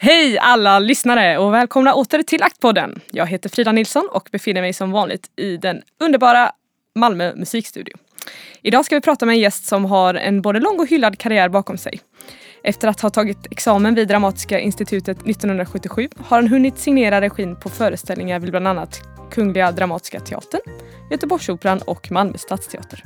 Hej 0.00 0.38
alla 0.38 0.78
lyssnare 0.78 1.38
och 1.38 1.54
välkomna 1.54 1.94
åter 1.94 2.22
till 2.22 2.42
Aktpodden. 2.42 3.00
Jag 3.10 3.26
heter 3.26 3.48
Frida 3.48 3.72
Nilsson 3.72 4.08
och 4.12 4.28
befinner 4.32 4.60
mig 4.60 4.72
som 4.72 4.90
vanligt 4.90 5.30
i 5.36 5.56
den 5.56 5.82
underbara 6.00 6.52
Malmö 6.94 7.34
musikstudio. 7.34 7.94
Idag 8.62 8.84
ska 8.84 8.94
vi 8.94 9.00
prata 9.00 9.26
med 9.26 9.32
en 9.32 9.40
gäst 9.40 9.64
som 9.64 9.84
har 9.84 10.14
en 10.14 10.42
både 10.42 10.60
lång 10.60 10.80
och 10.80 10.86
hyllad 10.86 11.18
karriär 11.18 11.48
bakom 11.48 11.78
sig. 11.78 12.00
Efter 12.62 12.88
att 12.88 13.00
ha 13.00 13.10
tagit 13.10 13.46
examen 13.50 13.94
vid 13.94 14.08
Dramatiska 14.08 14.60
institutet 14.60 15.18
1977 15.18 16.08
har 16.16 16.36
han 16.36 16.48
hunnit 16.48 16.78
signera 16.78 17.20
regin 17.20 17.56
på 17.56 17.68
föreställningar 17.68 18.38
vid 18.38 18.50
bland 18.50 18.68
annat 18.68 19.00
Kungliga 19.30 19.72
Dramatiska 19.72 20.20
Teatern, 20.20 20.60
Göteborgsoperan 21.10 21.78
och 21.78 22.10
Malmö 22.10 22.38
Stadsteater. 22.38 23.02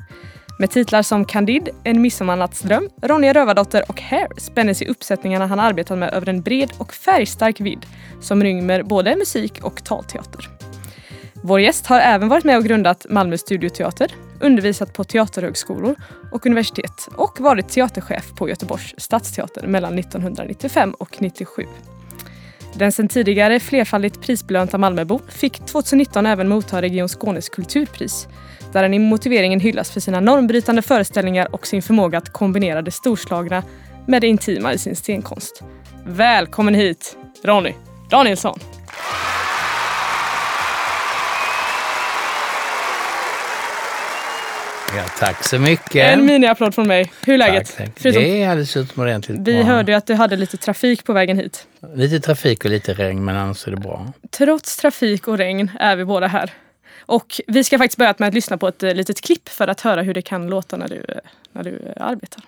Med 0.59 0.71
titlar 0.71 1.03
som 1.03 1.25
Candide, 1.25 1.71
En 1.85 2.03
midsommarnattsdröm, 2.03 2.89
Ronja 3.03 3.33
Rövardotter 3.33 3.85
och 3.89 4.01
Hair 4.01 4.29
spänner 4.37 4.75
sig 4.75 4.89
uppsättningarna 4.89 5.47
han 5.47 5.61
arbetat 5.61 5.99
med 5.99 6.15
över 6.15 6.29
en 6.29 6.43
bred 6.43 6.71
och 6.79 6.95
färgstark 6.95 7.61
vidd 7.61 7.87
som 8.21 8.43
rymmer 8.43 8.83
både 8.83 9.17
musik 9.17 9.65
och 9.65 9.85
talteater. 9.85 10.49
Vår 11.35 11.61
gäst 11.61 11.87
har 11.87 12.01
även 12.01 12.29
varit 12.29 12.45
med 12.45 12.57
och 12.57 12.65
grundat 12.65 13.07
Malmö 13.11 13.39
Studioteater, 13.39 14.15
undervisat 14.41 14.95
på 14.95 15.05
teaterhögskolor 15.05 15.97
och 16.33 16.47
universitet 16.47 17.09
och 17.17 17.41
varit 17.41 17.69
teaterchef 17.69 18.33
på 18.37 18.49
Göteborgs 18.49 18.95
stadsteater 18.99 19.67
mellan 19.67 19.99
1995 19.99 20.95
och 20.95 21.17
97. 21.19 21.67
Den 22.75 22.93
sedan 22.93 23.09
tidigare 23.09 23.61
flerfaldigt 23.61 24.21
prisbelönta 24.21 24.79
Malmöbo 24.79 25.21
fick 25.29 25.67
2019 25.67 26.27
även 26.27 26.49
motta 26.49 26.83
Region 26.83 27.09
Skånes 27.09 27.49
kulturpris 27.49 28.29
där 28.73 28.83
han 28.83 28.95
i 28.95 28.99
motiveringen 28.99 29.61
hyllas 29.61 29.91
för 29.91 30.01
sina 30.01 30.21
normbrytande 30.21 30.83
föreställningar 30.83 31.55
och 31.55 31.67
sin 31.67 31.83
förmåga 31.83 32.19
att 32.19 32.33
kombinera 32.33 32.83
det 32.83 32.91
storslagna 32.91 33.63
med 34.07 34.21
det 34.23 34.27
intima 34.29 34.73
i 34.73 34.79
sin 34.79 34.97
scenkonst. 34.97 35.63
Välkommen 36.07 36.75
hit, 36.75 37.17
Ronny 37.45 37.73
Danielsson! 38.11 38.59
Ja, 44.97 45.05
tack 45.19 45.45
så 45.45 45.59
mycket. 45.59 45.95
En 46.15 46.27
miniapplåd 46.27 46.75
från 46.75 46.89
mig. 46.89 47.13
Hur 47.27 47.35
är 47.35 47.39
läget? 47.39 47.77
Tack, 47.77 47.87
tack. 47.87 48.03
Det 48.03 48.43
är 48.43 48.49
alldeles 48.49 48.77
utomordentligt 48.77 49.39
Vi 49.41 49.55
bra. 49.55 49.63
hörde 49.63 49.93
ju 49.93 49.99
att 49.99 50.07
du 50.07 50.15
hade 50.15 50.37
lite 50.37 50.57
trafik 50.57 51.05
på 51.05 51.13
vägen 51.13 51.39
hit. 51.39 51.67
Lite 51.95 52.21
trafik 52.21 52.65
och 52.65 52.71
lite 52.71 52.93
regn, 52.95 53.25
men 53.25 53.37
annars 53.37 53.67
är 53.67 53.71
det 53.71 53.77
bra. 53.77 54.13
Trots 54.31 54.77
trafik 54.77 55.29
och 55.29 55.39
regn 55.39 55.71
är 55.81 55.97
vi 55.97 56.05
båda 56.05 56.27
här. 56.27 56.51
Och 57.13 57.41
vi 57.47 57.65
ska 57.65 57.79
faktiskt 57.79 57.99
börja 57.99 58.15
med 58.19 58.29
att 58.29 58.35
lyssna 58.35 58.59
på 58.59 58.69
ett 58.69 58.83
eh, 58.83 58.95
litet 58.95 59.21
klipp 59.21 59.49
för 59.49 59.69
att 59.69 59.81
höra 59.81 60.03
hur 60.03 60.15
det 60.15 60.23
kan 60.23 60.47
låta 60.47 60.77
när 60.77 60.89
du, 60.89 61.05
eh, 61.09 61.17
när 61.53 61.65
du 61.65 61.93
eh, 61.97 62.07
arbetar. 62.07 62.43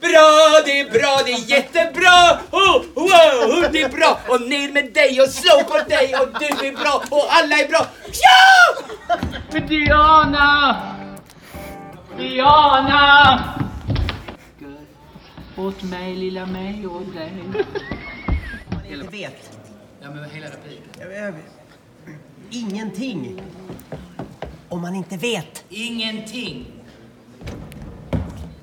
Bra, 0.00 0.62
det 0.64 0.80
är 0.80 0.90
bra, 0.90 1.20
det 1.24 1.32
är 1.32 1.50
jättebra! 1.50 2.40
Oh, 2.50 2.82
wow, 2.94 3.72
det 3.72 3.82
är 3.82 3.88
bra! 3.88 4.20
Och 4.28 4.40
ner 4.40 4.72
med 4.72 4.92
dig 4.92 5.20
och 5.20 5.28
slå 5.28 5.62
på 5.62 5.88
dig 5.88 6.14
och 6.16 6.28
du 6.40 6.66
är 6.66 6.72
bra 6.72 7.02
och 7.10 7.26
alla 7.28 7.56
är 7.56 7.68
bra! 7.68 7.86
Ja! 8.22 8.84
Men 9.52 9.66
Diana! 9.66 10.76
Diana! 12.18 13.44
Åt 15.56 15.82
mig, 15.82 16.14
lilla 16.14 16.46
mig 16.46 16.86
och 16.86 17.02
dig. 17.02 17.32
inte 18.92 19.06
vet. 19.06 19.58
Ja, 20.00 20.10
men 20.10 20.30
hela 20.30 20.46
repliken. 20.46 21.63
Ingenting. 22.50 23.42
Om 24.68 24.82
man 24.82 24.94
inte 24.94 25.16
vet. 25.16 25.64
Ingenting. 25.68 26.66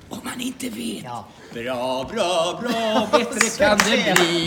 Om 0.08 0.18
man 0.24 0.40
inte 0.40 0.68
vet. 0.68 1.04
Ja. 1.04 1.28
Bra, 1.54 2.10
bra, 2.12 2.60
bra, 2.62 3.08
bättre 3.12 3.64
kan 3.66 3.78
det 3.78 4.14
bli. 4.20 4.46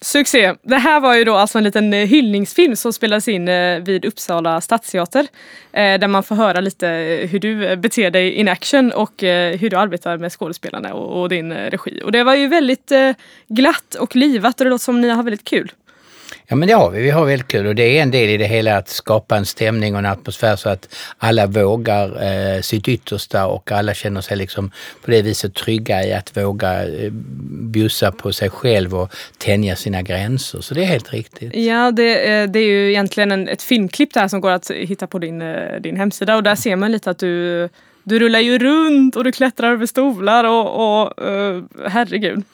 Succé! 0.00 0.54
Det 0.62 0.76
här 0.76 1.00
var 1.00 1.14
ju 1.14 1.24
då 1.24 1.34
alltså 1.34 1.58
en 1.58 1.64
liten 1.64 1.92
eh, 1.92 2.06
hyllningsfilm 2.06 2.76
som 2.76 2.92
spelades 2.92 3.28
in 3.28 3.48
eh, 3.48 3.78
vid 3.80 4.04
Uppsala 4.04 4.60
stadsteater. 4.60 5.26
eh, 5.72 5.98
Där 6.00 6.08
man 6.08 6.22
får 6.22 6.34
höra 6.34 6.60
lite 6.60 6.86
hur 7.30 7.38
du 7.38 7.76
beter 7.76 8.10
dig 8.10 8.32
in 8.32 8.48
action 8.48 8.92
och 8.92 9.12
hur 9.58 9.70
du 9.70 9.76
arbetar 9.76 10.16
med 10.18 10.32
skådespelarna 10.32 10.94
och, 10.94 11.28
din 11.28 11.52
regi. 11.52 12.02
Och 12.04 12.12
det 12.12 12.24
var 12.24 12.34
ju 12.34 12.46
väldigt 12.48 12.92
glatt 13.48 13.94
och 13.94 14.16
livat 14.16 14.60
och 14.60 14.64
det 14.64 14.70
låter 14.70 14.84
som 14.84 15.00
ni 15.00 15.08
har 15.08 15.22
väldigt 15.22 15.44
kul. 15.44 15.72
Ja, 16.50 16.56
men 16.56 16.68
det 16.68 16.74
har 16.74 16.90
vi. 16.90 17.02
Vi 17.02 17.10
har 17.10 17.26
väldigt 17.26 17.48
kul 17.48 17.66
och 17.66 17.74
det 17.74 17.98
är 17.98 18.02
en 18.02 18.10
del 18.10 18.28
i 18.28 18.36
det 18.36 18.46
hela 18.46 18.76
att 18.76 18.88
skapa 18.88 19.36
en 19.36 19.46
stämning 19.46 19.94
och 19.94 19.98
en 19.98 20.06
atmosfär 20.06 20.56
så 20.56 20.68
att 20.68 20.94
alla 21.18 21.46
vågar 21.46 22.06
eh, 22.22 22.60
sitt 22.60 22.88
yttersta 22.88 23.46
och 23.46 23.72
alla 23.72 23.94
känner 23.94 24.20
sig 24.20 24.36
liksom 24.36 24.70
på 25.04 25.10
det 25.10 25.22
viset 25.22 25.54
trygga 25.54 26.04
i 26.04 26.12
att 26.12 26.36
våga 26.36 26.88
eh, 26.88 27.10
bjussa 27.72 28.12
på 28.12 28.32
sig 28.32 28.50
själv 28.50 28.94
och 28.94 29.14
tänja 29.38 29.76
sina 29.76 30.02
gränser. 30.02 30.60
Så 30.60 30.74
det 30.74 30.82
är 30.82 30.86
helt 30.86 31.12
riktigt. 31.12 31.56
Ja, 31.56 31.90
det, 31.90 32.32
eh, 32.32 32.50
det 32.50 32.58
är 32.58 32.66
ju 32.66 32.90
egentligen 32.90 33.32
en, 33.32 33.48
ett 33.48 33.62
filmklipp 33.62 34.14
där 34.14 34.28
som 34.28 34.40
går 34.40 34.50
att 34.50 34.70
hitta 34.70 35.06
på 35.06 35.18
din, 35.18 35.42
eh, 35.42 35.80
din 35.80 35.96
hemsida 35.96 36.36
och 36.36 36.42
där 36.42 36.54
ser 36.54 36.76
man 36.76 36.92
lite 36.92 37.10
att 37.10 37.18
du 37.18 37.68
du 38.08 38.18
rullar 38.18 38.40
ju 38.40 38.58
runt 38.58 39.16
och 39.16 39.24
du 39.24 39.32
klättrar 39.32 39.72
över 39.72 39.86
stolar 39.86 40.44
och, 40.44 41.02
och 41.02 41.12
uh, 41.30 41.64
herregud. 41.88 42.44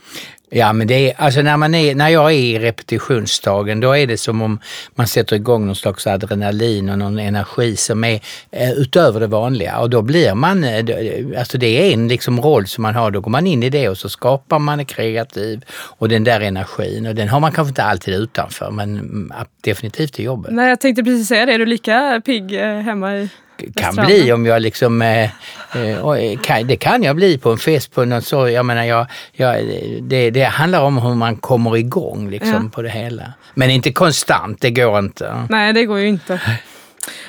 Ja, 0.56 0.72
men 0.72 0.87
det 0.87 1.10
är, 1.10 1.15
alltså 1.20 1.42
när, 1.42 1.56
man 1.56 1.75
är, 1.75 1.94
när 1.94 2.09
jag 2.09 2.32
är 2.32 2.37
i 2.37 2.59
repetitionsdagen 2.59 3.81
då 3.81 3.97
är 3.97 4.06
det 4.06 4.16
som 4.16 4.42
om 4.42 4.59
man 4.94 5.06
sätter 5.06 5.37
igång 5.37 5.66
någon 5.66 5.76
slags 5.76 6.06
adrenalin 6.06 6.88
och 6.88 6.98
någon 6.98 7.19
energi 7.19 7.76
som 7.76 8.04
är 8.04 8.20
eh, 8.50 8.72
utöver 8.72 9.20
det 9.20 9.26
vanliga. 9.26 9.78
Och 9.78 9.91
då 9.91 10.03
blir 10.03 10.34
man, 10.34 10.64
eh, 10.64 10.78
eh, 10.78 11.38
alltså 11.38 11.59
det 11.59 11.66
är 11.66 11.94
en 11.94 12.09
liksom 12.09 12.41
roll 12.41 12.66
som 12.66 12.82
man 12.82 12.94
har, 12.94 13.10
då 13.10 13.20
går 13.20 13.31
man 13.31 13.47
in 13.47 13.62
i 13.62 13.70
det 13.70 13.88
och 13.88 13.98
så 13.98 14.09
skapar 14.09 14.59
man 14.59 14.81
är 14.81 14.84
kreativ 14.84 15.64
och 15.70 16.09
den 16.09 16.25
där 16.25 16.41
energin. 16.41 17.06
Och 17.06 17.14
den 17.14 17.28
har 17.28 17.41
man 17.41 17.53
kanske 17.53 17.69
inte 17.69 17.84
alltid 17.84 18.14
utanför 18.14 18.70
men 18.70 18.98
mm, 18.98 19.32
definitivt 19.60 20.20
i 20.20 20.22
jobbet. 20.22 20.53
Nej, 20.53 20.69
jag 20.69 20.81
tänkte 20.81 21.04
precis 21.04 21.28
säga 21.28 21.47
det, 21.47 21.54
är 21.54 21.59
du 21.59 21.66
lika 21.66 22.22
pigg 22.25 22.54
eh, 22.54 22.81
hemma 22.81 23.16
i 23.16 23.28
kan 23.75 23.94
bli 23.94 24.32
om 24.32 24.47
jag 24.47 24.62
liksom, 24.62 25.03
eh, 25.03 25.22
eh, 25.25 26.41
kan, 26.42 26.66
det 26.66 26.76
kan 26.76 27.03
jag 27.03 27.16
bli 27.16 27.38
på 27.38 27.50
en 27.50 27.59
fest 27.59 27.94
på 27.94 28.04
något 28.04 28.25
så, 28.25 28.48
jag 28.48 28.66
menar 28.66 28.84
jag, 28.84 29.06
jag, 29.32 29.65
det, 30.03 30.31
det 30.31 30.44
handlar 30.44 30.82
om 30.82 30.98
hur 30.98 31.15
man 31.15 31.37
kommer 31.37 31.76
igång 31.76 32.31
liksom 32.31 32.53
ja. 32.53 32.70
på 32.72 32.82
det 32.82 32.91
hela. 32.91 33.32
Men 33.55 33.70
inte 33.70 33.93
konstant, 33.93 34.61
det 34.61 34.70
går 34.70 34.99
inte. 34.99 35.46
Nej, 35.50 35.73
det 35.73 35.84
går 35.84 35.99
ju 35.99 36.08
inte. 36.08 36.40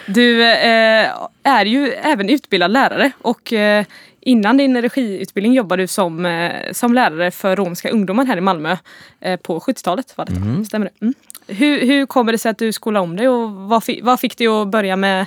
Du 0.06 0.44
eh, 0.44 1.10
är 1.44 1.66
ju 1.66 1.92
även 1.92 2.30
utbildad 2.30 2.72
lärare 2.72 3.12
och 3.22 3.54
eh, 3.54 3.86
innan 4.22 4.58
din 4.58 4.82
regiutbildning 4.82 5.54
jobbade 5.54 5.84
du 5.84 5.88
som, 5.88 6.26
eh, 6.26 6.52
som 6.72 6.94
lärare 6.94 7.32
för 7.32 7.56
romska 7.56 7.90
ungdomar 7.90 8.26
här 8.26 8.38
i 8.38 8.42
Malmö 8.42 8.78
eh, 9.22 9.40
på 9.40 9.60
70-talet. 9.60 10.18
Var 10.18 10.26
det 10.26 10.36
mm. 10.36 10.66
Stämmer 10.66 10.86
det? 10.86 11.06
Mm. 11.06 11.14
Hur, 11.48 11.86
hur 11.86 12.06
kommer 12.06 12.32
det 12.32 12.38
sig 12.38 12.50
att 12.50 12.58
du 12.58 12.72
skolade 12.72 13.04
om 13.04 13.16
dig 13.16 13.28
och 13.28 13.52
vad, 13.52 13.84
vad 14.02 14.20
fick 14.20 14.38
dig 14.38 14.48
att 14.48 14.68
börja 14.68 14.96
med 14.96 15.26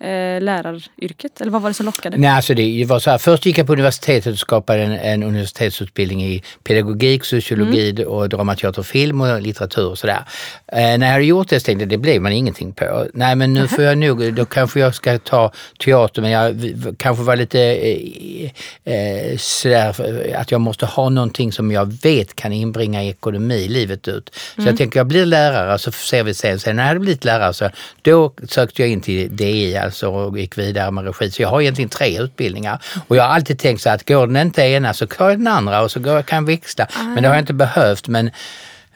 eh, 0.00 0.40
läraryrket? 0.40 1.40
Eller 1.40 1.50
vad 1.50 1.62
var 1.62 1.70
det 1.70 1.74
som 1.74 1.86
lockade? 1.86 2.16
Nej, 2.16 2.30
alltså 2.30 2.54
det 2.54 2.84
var 2.84 2.98
så 2.98 3.10
här. 3.10 3.18
Först 3.18 3.46
gick 3.46 3.58
jag 3.58 3.66
på 3.66 3.72
universitetet 3.72 4.32
och 4.32 4.38
skapade 4.38 4.82
en, 4.82 4.92
en 4.92 5.22
universitetsutbildning 5.22 6.24
i 6.24 6.42
pedagogik, 6.64 7.24
sociologi 7.24 7.90
mm. 7.90 8.08
och 8.08 8.28
dramateater, 8.28 8.82
film 8.82 9.20
och 9.20 9.42
litteratur 9.42 9.88
och 9.88 9.98
sådär. 9.98 10.24
Eh, 10.66 10.98
när 10.98 11.06
jag 11.06 11.12
hade 11.12 11.24
gjort 11.24 11.48
det 11.48 11.60
så 11.60 11.64
tänkte 11.64 11.82
jag 11.82 11.88
det 11.88 11.98
blev 11.98 12.22
man 12.22 12.32
ingenting 12.32 12.72
på. 12.72 13.06
Nej, 13.14 13.36
men 13.36 13.54
nu 13.54 13.68
får 13.68 13.84
jag 13.84 13.98
nog, 13.98 14.34
då 14.34 14.44
kanske 14.44 14.80
jag 14.80 14.94
ska 14.94 15.18
ta 15.18 15.52
teater, 15.84 16.22
men 16.22 16.30
jag 16.30 16.54
kanske 16.98 17.24
var 17.24 17.36
lite 17.36 17.60
eh, 17.60 18.50
eh, 18.94 19.36
sådär 19.36 20.34
att 20.36 20.50
jag 20.50 20.60
måste 20.60 20.86
ha 20.86 21.08
någonting 21.08 21.52
som 21.52 21.70
jag 21.70 22.02
vet 22.02 22.36
kan 22.36 22.52
inbringa 22.52 23.04
ekonomi 23.04 23.68
livet 23.68 24.08
ut. 24.08 24.30
Så 24.34 24.60
mm. 24.60 24.68
jag 24.68 24.78
tänker 24.78 25.00
jag 25.00 25.06
blir 25.06 25.26
lärare 25.26 25.78
så 25.78 25.92
ser 25.92 26.22
vi 26.22 26.34
sen. 26.34 26.60
Sen 26.60 26.76
när 26.76 26.82
jag 26.82 26.88
hade 26.88 27.00
blivit 27.00 27.24
lärare 27.24 27.54
så 27.54 27.70
då 28.02 28.32
sökte 28.48 28.82
jag 28.82 28.90
in 28.90 29.00
till 29.00 29.36
DI 29.36 29.76
alltså 29.90 30.08
och 30.08 30.38
gick 30.38 30.58
vidare 30.58 30.90
med 30.90 31.04
regi. 31.04 31.30
Så 31.30 31.42
jag 31.42 31.48
har 31.48 31.60
egentligen 31.60 31.88
tre 31.88 32.18
utbildningar. 32.18 32.82
Och 33.08 33.16
jag 33.16 33.22
har 33.22 33.30
alltid 33.30 33.58
tänkt 33.58 33.82
så 33.82 33.90
att 33.90 34.08
går 34.08 34.26
den 34.26 34.36
inte 34.36 34.62
ena 34.62 34.94
så 34.94 35.06
jag 35.06 35.38
den 35.38 35.46
andra 35.46 35.82
och 35.82 35.90
så 35.90 36.00
går, 36.00 36.22
kan 36.22 36.36
jag 36.36 36.46
växla. 36.46 36.86
Men 37.14 37.22
det 37.22 37.28
har 37.28 37.34
jag 37.34 37.42
inte 37.42 37.52
behövt. 37.52 38.08
Men 38.08 38.30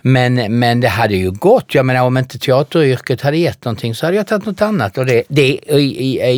Men, 0.06 0.58
men 0.58 0.80
det 0.80 0.88
hade 0.88 1.14
ju 1.16 1.30
gått. 1.30 1.74
Jag 1.74 1.86
menar 1.86 2.02
om 2.02 2.18
inte 2.18 2.38
teateryrket 2.38 3.20
hade 3.20 3.36
gett 3.36 3.64
någonting 3.64 3.94
så 3.94 4.06
hade 4.06 4.16
jag 4.16 4.26
tagit 4.26 4.46
något 4.46 4.62
annat. 4.62 4.98
Och 4.98 5.06
det, 5.06 5.22
det, 5.28 5.60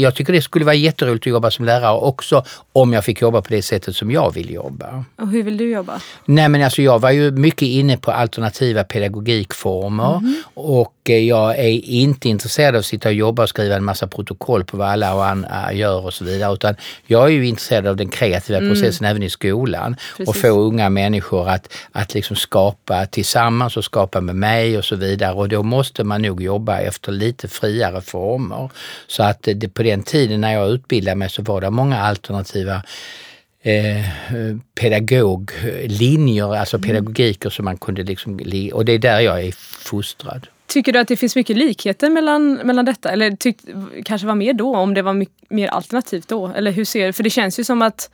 jag 0.00 0.14
tycker 0.14 0.32
det 0.32 0.42
skulle 0.42 0.64
vara 0.64 0.74
jätteroligt 0.74 1.22
att 1.22 1.30
jobba 1.30 1.50
som 1.50 1.64
lärare 1.64 1.98
också 1.98 2.44
om 2.72 2.92
jag 2.92 3.04
fick 3.04 3.20
jobba 3.20 3.42
på 3.42 3.48
det 3.48 3.62
sättet 3.62 3.96
som 3.96 4.10
jag 4.10 4.34
vill 4.34 4.50
jobba. 4.50 5.04
Och 5.18 5.28
hur 5.28 5.42
vill 5.42 5.56
du 5.56 5.70
jobba? 5.70 6.00
Nej 6.24 6.48
men 6.48 6.62
alltså 6.62 6.82
jag 6.82 6.98
var 6.98 7.10
ju 7.10 7.30
mycket 7.30 7.62
inne 7.62 7.96
på 7.96 8.10
alternativa 8.10 8.84
pedagogikformer 8.84 10.16
mm. 10.16 10.34
och 10.54 10.94
eh, 11.08 11.18
jag 11.18 11.58
är 11.58 11.84
inte 11.84 12.28
intresserad 12.28 12.74
av 12.74 12.78
att 12.78 12.86
sitta 12.86 13.08
och 13.08 13.14
jobba 13.14 13.42
och 13.42 13.48
skriva 13.48 13.76
en 13.76 13.84
massa 13.84 14.06
protokoll 14.06 14.64
på 14.64 14.76
vad 14.76 14.88
alla 14.88 15.14
och 15.14 15.26
andra 15.26 15.72
gör 15.72 16.04
och 16.04 16.14
så 16.14 16.24
vidare. 16.24 16.54
Utan 16.54 16.74
jag 17.06 17.24
är 17.24 17.28
ju 17.28 17.46
intresserad 17.46 17.86
av 17.86 17.96
den 17.96 18.08
kreativa 18.08 18.58
mm. 18.58 18.70
processen 18.70 19.06
även 19.06 19.22
i 19.22 19.30
skolan 19.30 19.96
Precis. 20.16 20.28
och 20.28 20.36
få 20.36 20.48
unga 20.48 20.88
människor 20.88 21.48
att, 21.48 21.72
att 21.92 22.14
liksom 22.14 22.36
skapa 22.36 23.06
tillsammans 23.06 23.55
och 23.62 23.84
skapa 23.84 24.20
med 24.20 24.36
mig 24.36 24.78
och 24.78 24.84
så 24.84 24.96
vidare. 24.96 25.34
Och 25.34 25.48
då 25.48 25.62
måste 25.62 26.04
man 26.04 26.22
nog 26.22 26.42
jobba 26.42 26.78
efter 26.78 27.12
lite 27.12 27.48
friare 27.48 28.00
former. 28.00 28.70
Så 29.06 29.22
att 29.22 29.42
det, 29.42 29.68
på 29.68 29.82
den 29.82 30.02
tiden 30.02 30.40
när 30.40 30.52
jag 30.52 30.70
utbildade 30.70 31.14
mig 31.14 31.30
så 31.30 31.42
var 31.42 31.60
det 31.60 31.70
många 31.70 32.00
alternativa 32.00 32.82
eh, 33.62 34.04
pedagoglinjer, 34.80 36.56
alltså 36.56 36.76
mm. 36.76 36.88
pedagogiker 36.88 37.50
som 37.50 37.64
man 37.64 37.76
kunde 37.76 38.02
liksom, 38.02 38.40
och 38.72 38.84
det 38.84 38.92
är 38.92 38.98
där 38.98 39.20
jag 39.20 39.44
är 39.44 39.52
fostrad. 39.84 40.46
Tycker 40.66 40.92
du 40.92 40.98
att 40.98 41.08
det 41.08 41.16
finns 41.16 41.36
mycket 41.36 41.56
likheter 41.56 42.10
mellan, 42.10 42.54
mellan 42.54 42.84
detta? 42.84 43.10
Eller 43.10 43.30
tyck, 43.30 43.56
kanske 44.04 44.26
var 44.26 44.34
mer 44.34 44.52
då, 44.52 44.76
om 44.76 44.94
det 44.94 45.02
var 45.02 45.14
mycket, 45.14 45.50
mer 45.50 45.68
alternativt 45.68 46.28
då? 46.28 46.52
Eller 46.56 46.70
hur 46.70 46.84
ser 46.84 47.12
För 47.12 47.22
det 47.22 47.30
känns 47.30 47.58
ju 47.58 47.64
som 47.64 47.82
att 47.82 48.10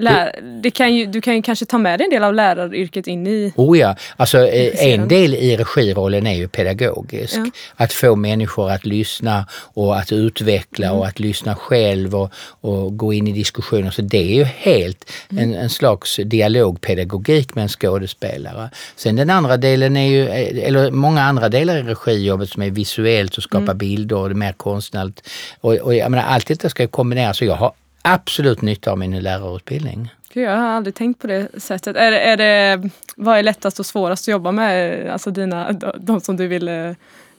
Lär, 0.00 0.40
det 0.62 0.70
kan 0.70 0.94
ju, 0.94 1.06
du 1.06 1.20
kan 1.20 1.36
ju 1.36 1.42
kanske 1.42 1.64
ta 1.64 1.78
med 1.78 1.98
dig 1.98 2.04
en 2.04 2.10
del 2.10 2.24
av 2.24 2.34
läraryrket 2.34 3.06
in 3.06 3.26
i... 3.26 3.52
Oh 3.56 3.78
ja, 3.78 3.96
alltså 4.16 4.46
eh, 4.46 4.92
en 4.92 5.08
del 5.08 5.34
i 5.34 5.56
regirollen 5.56 6.26
är 6.26 6.34
ju 6.34 6.48
pedagogisk. 6.48 7.36
Ja. 7.36 7.50
Att 7.76 7.92
få 7.92 8.16
människor 8.16 8.70
att 8.70 8.86
lyssna 8.86 9.46
och 9.52 9.98
att 9.98 10.12
utveckla 10.12 10.86
mm. 10.86 10.98
och 10.98 11.06
att 11.06 11.20
lyssna 11.20 11.54
själv 11.54 12.16
och, 12.16 12.32
och, 12.60 12.96
gå 12.96 13.12
in 13.12 13.28
i 13.28 13.32
diskussioner. 13.32 13.90
Så 13.90 14.02
det 14.02 14.32
är 14.32 14.34
ju 14.34 14.44
helt 14.44 15.12
mm. 15.30 15.44
en, 15.44 15.54
en 15.54 15.70
slags 15.70 16.20
dialogpedagogik 16.24 17.54
med 17.54 17.62
en 17.62 17.68
skådespelare. 17.68 18.70
Sen 18.96 19.16
den 19.16 19.30
andra 19.30 19.56
delen 19.56 19.96
är 19.96 20.08
ju, 20.08 20.28
eh, 20.28 20.68
eller 20.68 20.90
många 20.90 21.22
andra 21.22 21.48
delar 21.48 21.76
i 21.76 21.82
regijobbet 21.82 22.48
som 22.48 22.62
är 22.62 22.70
visuellt 22.70 23.36
och 23.36 23.42
skapa 23.42 23.62
mm. 23.62 23.78
bilder 23.78 24.16
och 24.16 24.28
det 24.28 24.32
är 24.32 24.36
mer 24.36 24.52
konstnärligt. 24.52 25.28
Och, 25.60 25.74
och 25.74 25.94
jag 25.94 26.10
menar, 26.10 26.24
allt 26.24 26.46
detta 26.46 26.68
ska 26.68 26.86
kombineras. 26.86 27.36
Så 27.36 27.44
jag 27.44 27.54
har 27.54 27.72
absolut 28.02 28.62
nytta 28.62 28.92
av 28.92 28.98
min 28.98 29.20
lärarutbildning. 29.20 30.10
Gud, 30.32 30.44
jag 30.44 30.56
har 30.56 30.68
aldrig 30.68 30.94
tänkt 30.94 31.20
på 31.20 31.26
det 31.26 31.62
sättet. 31.62 31.96
Är, 31.96 32.12
är 32.12 32.36
det, 32.36 32.88
vad 33.16 33.38
är 33.38 33.42
lättast 33.42 33.80
och 33.80 33.86
svårast 33.86 34.24
att 34.24 34.32
jobba 34.32 34.52
med? 34.52 35.06
Alltså 35.10 35.30
dina, 35.30 35.72
de 35.98 36.20
som 36.20 36.36
du 36.36 36.46
vill, 36.46 36.68
eh, 36.68 36.88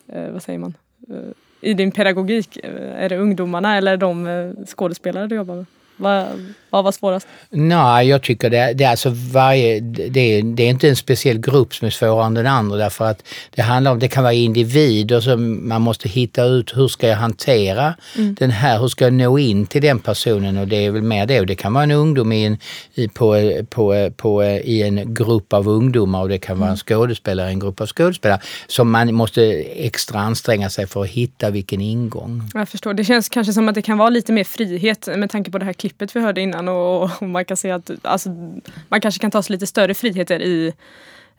eh, 0.07 0.31
vad 0.31 0.43
säger 0.43 0.59
man, 0.59 0.73
eh, 1.09 1.69
i 1.69 1.73
din 1.73 1.91
pedagogik? 1.91 2.57
Är 2.95 3.09
det 3.09 3.17
ungdomarna 3.17 3.77
eller 3.77 3.97
de 3.97 4.53
skådespelare 4.67 5.27
du 5.27 5.35
jobbar 5.35 5.55
med? 5.55 5.65
Vad, 5.95 6.27
vad 6.71 6.83
var 6.83 6.91
svårast? 6.91 7.27
Nej, 7.49 8.07
jag 8.07 8.21
tycker 8.21 8.49
det, 8.49 8.73
det, 8.73 8.83
är 8.83 8.89
alltså 8.89 9.09
varje, 9.13 9.79
det, 9.79 10.41
det 10.41 10.63
är 10.63 10.69
inte 10.69 10.89
en 10.89 10.95
speciell 10.95 11.39
grupp 11.39 11.75
som 11.75 11.85
är 11.85 11.89
svårare 11.89 12.25
än 12.25 12.33
den 12.33 12.47
andra 12.47 12.77
därför 12.77 13.05
att 13.05 13.23
det 13.55 13.61
handlar 13.61 13.91
om, 13.91 13.99
det 13.99 14.07
kan 14.07 14.23
vara 14.23 14.33
individer 14.33 15.21
som 15.21 15.67
man 15.67 15.81
måste 15.81 16.09
hitta 16.09 16.43
ut 16.43 16.77
hur 16.77 16.87
ska 16.87 17.07
jag 17.07 17.15
hantera 17.15 17.93
mm. 18.17 18.35
den 18.39 18.51
här, 18.51 18.79
hur 18.79 18.87
ska 18.87 19.03
jag 19.03 19.13
nå 19.13 19.39
in 19.39 19.65
till 19.65 19.81
den 19.81 19.99
personen 19.99 20.57
och 20.57 20.67
det 20.67 20.85
är 20.85 20.91
väl 20.91 21.01
mer 21.01 21.25
det. 21.25 21.39
Och 21.39 21.45
det 21.45 21.55
kan 21.55 21.73
vara 21.73 21.83
en 21.83 21.91
ungdom 21.91 22.31
i 22.31 22.45
en, 22.45 22.57
på, 23.09 23.35
på, 23.69 24.11
på, 24.17 24.43
i 24.43 24.81
en 24.81 25.13
grupp 25.13 25.53
av 25.53 25.67
ungdomar 25.67 26.21
och 26.21 26.29
det 26.29 26.37
kan 26.37 26.59
vara 26.59 26.69
en 26.69 26.75
mm. 26.75 26.77
skådespelare 26.77 27.49
i 27.49 27.53
en 27.53 27.59
grupp 27.59 27.81
av 27.81 27.87
skådespelare 27.87 28.39
som 28.67 28.91
man 28.91 29.13
måste 29.13 29.43
extra 29.61 30.19
anstränga 30.19 30.69
sig 30.69 30.87
för 30.87 31.01
att 31.03 31.09
hitta 31.09 31.49
vilken 31.49 31.81
ingång. 31.81 32.49
Jag 32.53 32.69
förstår. 32.69 32.93
Det 32.93 33.03
känns 33.03 33.29
kanske 33.29 33.53
som 33.53 33.69
att 33.69 33.75
det 33.75 33.81
kan 33.81 33.97
vara 33.97 34.09
lite 34.09 34.33
mer 34.33 34.43
frihet 34.43 35.07
med 35.15 35.29
tanke 35.29 35.51
på 35.51 35.57
det 35.57 35.65
här 35.65 35.73
klippet 35.73 36.15
vi 36.15 36.19
hörde 36.19 36.41
innan 36.41 36.60
och, 36.67 37.03
och 37.03 37.21
man 37.21 37.45
kan 37.45 37.57
se 37.57 37.71
att 37.71 37.91
alltså, 38.01 38.29
man 38.89 39.01
kanske 39.01 39.21
kan 39.21 39.31
ta 39.31 39.43
sig 39.43 39.53
lite 39.53 39.67
större 39.67 39.93
friheter 39.93 40.41
i 40.41 40.73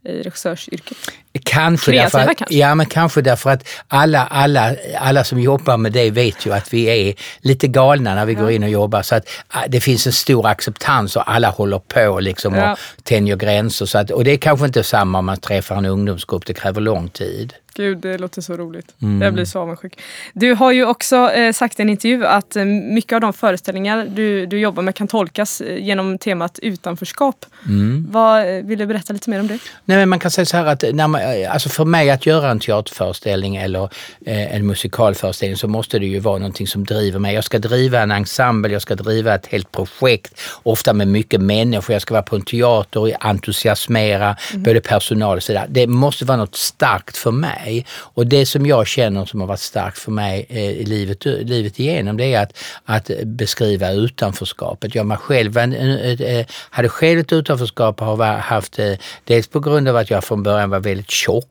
i 0.04 0.22
regissörsyrket? 0.22 0.96
Kanske 1.44 1.92
därför, 1.92 2.18
att, 2.18 2.36
kanske? 2.38 2.56
Ja, 2.56 2.74
men 2.74 2.86
kanske 2.86 3.22
därför 3.22 3.50
att 3.50 3.68
alla, 3.88 4.26
alla, 4.26 4.76
alla 4.98 5.24
som 5.24 5.40
jobbar 5.40 5.76
med 5.76 5.92
det 5.92 6.10
vet 6.10 6.46
ju 6.46 6.52
att 6.52 6.74
vi 6.74 7.08
är 7.08 7.14
lite 7.40 7.68
galna 7.68 8.14
när 8.14 8.26
vi 8.26 8.32
ja. 8.32 8.40
går 8.40 8.50
in 8.50 8.62
och 8.62 8.68
jobbar. 8.68 9.02
Så 9.02 9.14
att 9.14 9.28
ah, 9.48 9.64
det 9.68 9.80
finns 9.80 10.06
en 10.06 10.12
stor 10.12 10.46
acceptans 10.46 11.16
och 11.16 11.30
alla 11.32 11.50
håller 11.50 11.78
på 11.78 12.20
liksom 12.20 12.54
ja. 12.54 12.72
och 12.72 13.04
tänjer 13.04 13.36
gränser. 13.36 13.86
Så 13.86 13.98
att, 13.98 14.10
och 14.10 14.24
det 14.24 14.30
är 14.30 14.36
kanske 14.36 14.66
inte 14.66 14.82
samma 14.82 15.18
om 15.18 15.26
man 15.26 15.36
träffar 15.36 15.76
en 15.76 15.86
ungdomsgrupp, 15.86 16.46
det 16.46 16.54
kräver 16.54 16.80
lång 16.80 17.08
tid. 17.08 17.54
Gud, 17.74 17.98
det 17.98 18.18
låter 18.18 18.42
så 18.42 18.56
roligt. 18.56 18.94
Mm. 19.02 19.22
Jag 19.22 19.34
blir 19.34 19.44
så 19.44 19.58
avundsjuk. 19.58 20.00
Du 20.32 20.54
har 20.54 20.72
ju 20.72 20.84
också 20.86 21.30
eh, 21.30 21.52
sagt 21.52 21.78
i 21.78 21.82
en 21.82 21.90
intervju 21.90 22.26
att 22.26 22.56
eh, 22.56 22.64
mycket 22.64 23.12
av 23.12 23.20
de 23.20 23.32
föreställningar 23.32 24.06
du, 24.10 24.46
du 24.46 24.58
jobbar 24.58 24.82
med 24.82 24.94
kan 24.94 25.08
tolkas 25.08 25.60
eh, 25.60 25.84
genom 25.84 26.18
temat 26.18 26.58
utanförskap. 26.62 27.46
Mm. 27.66 28.06
Vad, 28.10 28.56
eh, 28.56 28.62
vill 28.64 28.78
du 28.78 28.86
berätta 28.86 29.12
lite 29.12 29.30
mer 29.30 29.40
om 29.40 29.46
det? 29.46 29.58
Nej, 29.84 29.98
men 29.98 30.08
man 30.08 30.18
kan 30.18 30.30
säga 30.30 30.46
så 30.46 30.56
här 30.56 30.66
att 30.66 30.84
när 30.92 31.08
man, 31.08 31.20
eh, 31.20 31.52
alltså 31.52 31.68
för 31.68 31.84
mig 31.84 32.10
att 32.10 32.26
göra 32.26 32.50
en 32.50 32.60
teaterföreställning 32.60 33.56
eller 33.56 33.82
eh, 34.26 34.56
en 34.56 34.66
musikalföreställning 34.66 35.56
så 35.56 35.68
måste 35.68 35.98
det 35.98 36.06
ju 36.06 36.18
vara 36.18 36.38
någonting 36.38 36.66
som 36.66 36.84
driver 36.84 37.18
mig. 37.18 37.34
Jag 37.34 37.44
ska 37.44 37.58
driva 37.58 38.00
en 38.00 38.10
ensemble, 38.10 38.72
jag 38.72 38.82
ska 38.82 38.94
driva 38.94 39.34
ett 39.34 39.46
helt 39.46 39.72
projekt, 39.72 40.40
ofta 40.62 40.92
med 40.92 41.08
mycket 41.08 41.40
människor. 41.40 41.92
Jag 41.92 42.02
ska 42.02 42.14
vara 42.14 42.22
på 42.22 42.36
en 42.36 42.42
teater 42.42 43.00
och 43.00 43.10
entusiasmera 43.20 44.36
mm. 44.50 44.62
både 44.62 44.80
personal 44.80 45.36
och 45.36 45.42
sådär. 45.42 45.66
Det 45.68 45.86
måste 45.86 46.24
vara 46.24 46.36
något 46.36 46.56
starkt 46.56 47.16
för 47.16 47.30
mig 47.30 47.61
mig. 47.62 47.86
Och 48.14 48.26
det 48.26 48.46
som 48.46 48.66
jag 48.66 48.86
känner 48.86 49.24
som 49.24 49.40
har 49.40 49.46
varit 49.46 49.60
starkt 49.60 49.98
för 49.98 50.12
mig 50.12 50.46
eh, 50.48 50.70
i 50.70 50.84
livet, 50.84 51.24
livet 51.24 51.78
igenom 51.78 52.16
det 52.16 52.34
är 52.34 52.42
att, 52.42 52.52
att 52.84 53.10
beskriva 53.24 53.90
utanförskapet. 53.90 54.94
Jag 54.94 55.18
själv, 55.18 55.58
eh, 55.58 56.46
hade 56.70 56.88
själv 56.88 57.20
ett 57.20 57.32
utanförskap 57.32 58.02
och 58.02 58.06
har 58.06 58.24
haft 58.38 58.72
det 58.72 58.98
dels 59.24 59.48
på 59.48 59.60
grund 59.60 59.88
av 59.88 59.96
att 59.96 60.10
jag 60.10 60.24
från 60.24 60.42
början 60.42 60.70
var 60.70 60.80
väldigt 60.80 61.10
tjock 61.10 61.46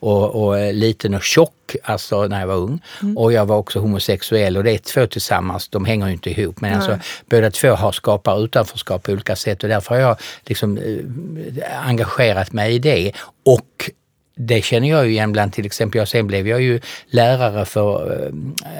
och, 0.00 0.44
och 0.44 0.74
liten 0.74 1.14
och 1.14 1.22
tjock, 1.22 1.76
alltså 1.84 2.26
när 2.26 2.40
jag 2.40 2.46
var 2.46 2.54
ung. 2.54 2.80
Mm. 3.02 3.18
Och 3.18 3.32
jag 3.32 3.46
var 3.46 3.56
också 3.56 3.78
homosexuell 3.78 4.56
och 4.56 4.64
det 4.64 4.70
är 4.70 4.78
två 4.78 5.06
tillsammans, 5.06 5.68
de 5.68 5.84
hänger 5.84 6.06
ju 6.06 6.12
inte 6.12 6.30
ihop. 6.30 6.60
Men 6.60 6.74
alltså, 6.74 6.98
båda 7.30 7.50
två 7.50 7.68
har 7.68 7.92
skapar 7.92 8.44
utanförskap 8.44 9.02
på 9.02 9.12
olika 9.12 9.36
sätt 9.36 9.62
och 9.62 9.68
därför 9.68 9.94
har 9.94 10.02
jag 10.02 10.16
liksom, 10.46 10.78
eh, 10.78 11.88
engagerat 11.88 12.52
mig 12.52 12.74
i 12.74 12.78
det. 12.78 13.12
Och 13.44 13.90
det 14.34 14.62
känner 14.62 14.88
jag 14.88 15.06
ju 15.06 15.10
igen 15.10 15.32
bland 15.32 15.52
till 15.52 15.66
exempel, 15.66 15.98
jag, 15.98 16.08
sen 16.08 16.26
blev 16.26 16.48
jag 16.48 16.62
ju 16.62 16.80
lärare 17.10 17.64
för 17.64 18.12
uh, 18.12 18.32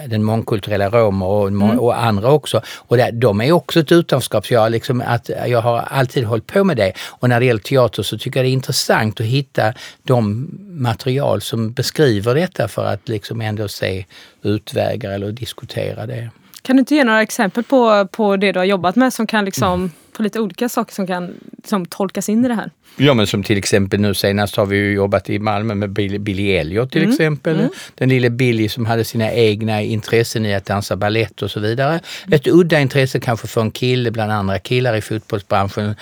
den 0.09 0.25
mångkulturella 0.25 0.89
romer 0.89 1.27
och, 1.27 1.49
mm. 1.49 1.81
och, 1.81 2.03
andra 2.03 2.31
också. 2.31 2.63
Och 2.77 2.97
det, 2.97 3.11
de 3.11 3.41
är 3.41 3.53
också 3.53 3.81
ett 3.81 3.93
utanförskap, 3.93 4.47
så 4.47 4.55
jag, 4.55 4.73
liksom, 4.73 5.03
att, 5.07 5.31
jag 5.47 5.61
har 5.61 5.79
alltid 5.79 6.25
hållit 6.25 6.47
på 6.47 6.65
med 6.65 6.77
det. 6.77 6.93
Och 6.99 7.29
när 7.29 7.41
det 7.41 7.47
gäller 7.47 7.61
teater 7.61 8.03
så 8.03 8.19
tycker 8.19 8.41
jag 8.41 8.45
det 8.45 8.51
är 8.51 8.53
intressant 8.53 9.21
att 9.21 9.27
hitta 9.27 9.75
de 10.03 10.49
material 10.69 11.41
som 11.41 11.73
beskriver 11.73 12.35
detta 12.35 12.69
för 12.69 12.85
att 12.85 13.09
liksom 13.09 13.41
ändå 13.41 13.69
se 13.69 14.05
utvägar 14.43 15.11
eller 15.11 15.33
diskutera 15.33 16.07
det. 16.07 16.31
Kan 16.63 16.77
du 16.77 16.81
inte 16.81 16.95
ge 16.95 17.05
några 17.05 17.23
exempel 17.23 17.65
på, 17.65 18.07
på 18.07 18.37
det 18.37 18.53
du 18.53 18.59
har 18.59 18.65
jobbat 18.65 18.97
med 18.97 19.13
som 19.13 19.27
kan 19.27 19.45
liksom, 19.45 19.75
mm. 19.75 19.91
På 20.21 20.25
lite 20.25 20.41
olika 20.41 20.69
saker 20.69 20.95
som 20.95 21.07
kan 21.07 21.35
som 21.65 21.87
tolkas 21.87 22.29
in 22.29 22.45
i 22.45 22.49
det 22.49 22.55
här? 22.55 22.71
Ja 22.97 23.15
men 23.15 23.27
som 23.27 23.43
till 23.43 23.59
exempel 23.59 24.01
nu 24.01 24.15
senast 24.15 24.57
har 24.57 24.67
vi 24.67 24.77
ju 24.77 24.93
jobbat 24.93 25.31
i 25.31 25.39
Malmö 25.39 25.75
med 25.75 25.91
Billy, 25.91 26.19
Billy 26.19 26.51
Elliot 26.53 26.93
till 26.93 27.03
mm. 27.03 27.13
exempel. 27.13 27.59
Mm. 27.59 27.71
Den 27.95 28.09
lille 28.09 28.31
Billy 28.31 28.69
som 28.69 28.87
hade 28.87 29.05
sina 29.05 29.33
egna 29.33 29.83
intressen 29.83 30.47
i 30.47 30.55
att 30.55 30.67
dansa 30.67 30.97
ballett 30.97 31.43
och 31.43 31.51
så 31.51 31.61
vidare. 31.61 31.93
Mm. 31.93 32.33
Ett 32.33 32.47
udda 32.47 32.81
intresse 32.81 33.21
kanske 33.21 33.47
för 33.47 33.61
en 33.61 33.71
kille 33.71 34.11
bland 34.11 34.33
andra 34.33 34.59
killar 34.59 34.97
i 34.97 35.01
fotbollsbranschen 35.01 35.95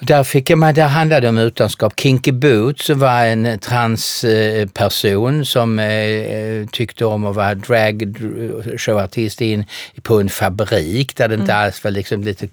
där, 0.00 0.24
fick 0.24 0.50
jag, 0.50 0.74
där 0.74 0.86
handlade 0.86 1.20
det 1.20 1.28
om 1.28 1.38
utanskap. 1.38 2.00
Kinky 2.00 2.32
Boots 2.32 2.90
var 2.90 3.26
en 3.26 3.58
transperson 3.58 5.44
som 5.44 5.78
eh, 5.78 6.66
tyckte 6.72 7.04
om 7.04 7.26
att 7.26 7.36
vara 7.36 7.54
dragshowartist 7.54 9.40
in 9.40 9.64
på 10.02 10.20
en 10.20 10.28
fabrik 10.28 11.16
där 11.16 11.28
det 11.28 11.34
inte 11.34 11.52
mm. 11.52 11.64
alls 11.64 11.84
var 11.84 11.90
liksom 11.90 12.22
lite, 12.22 12.48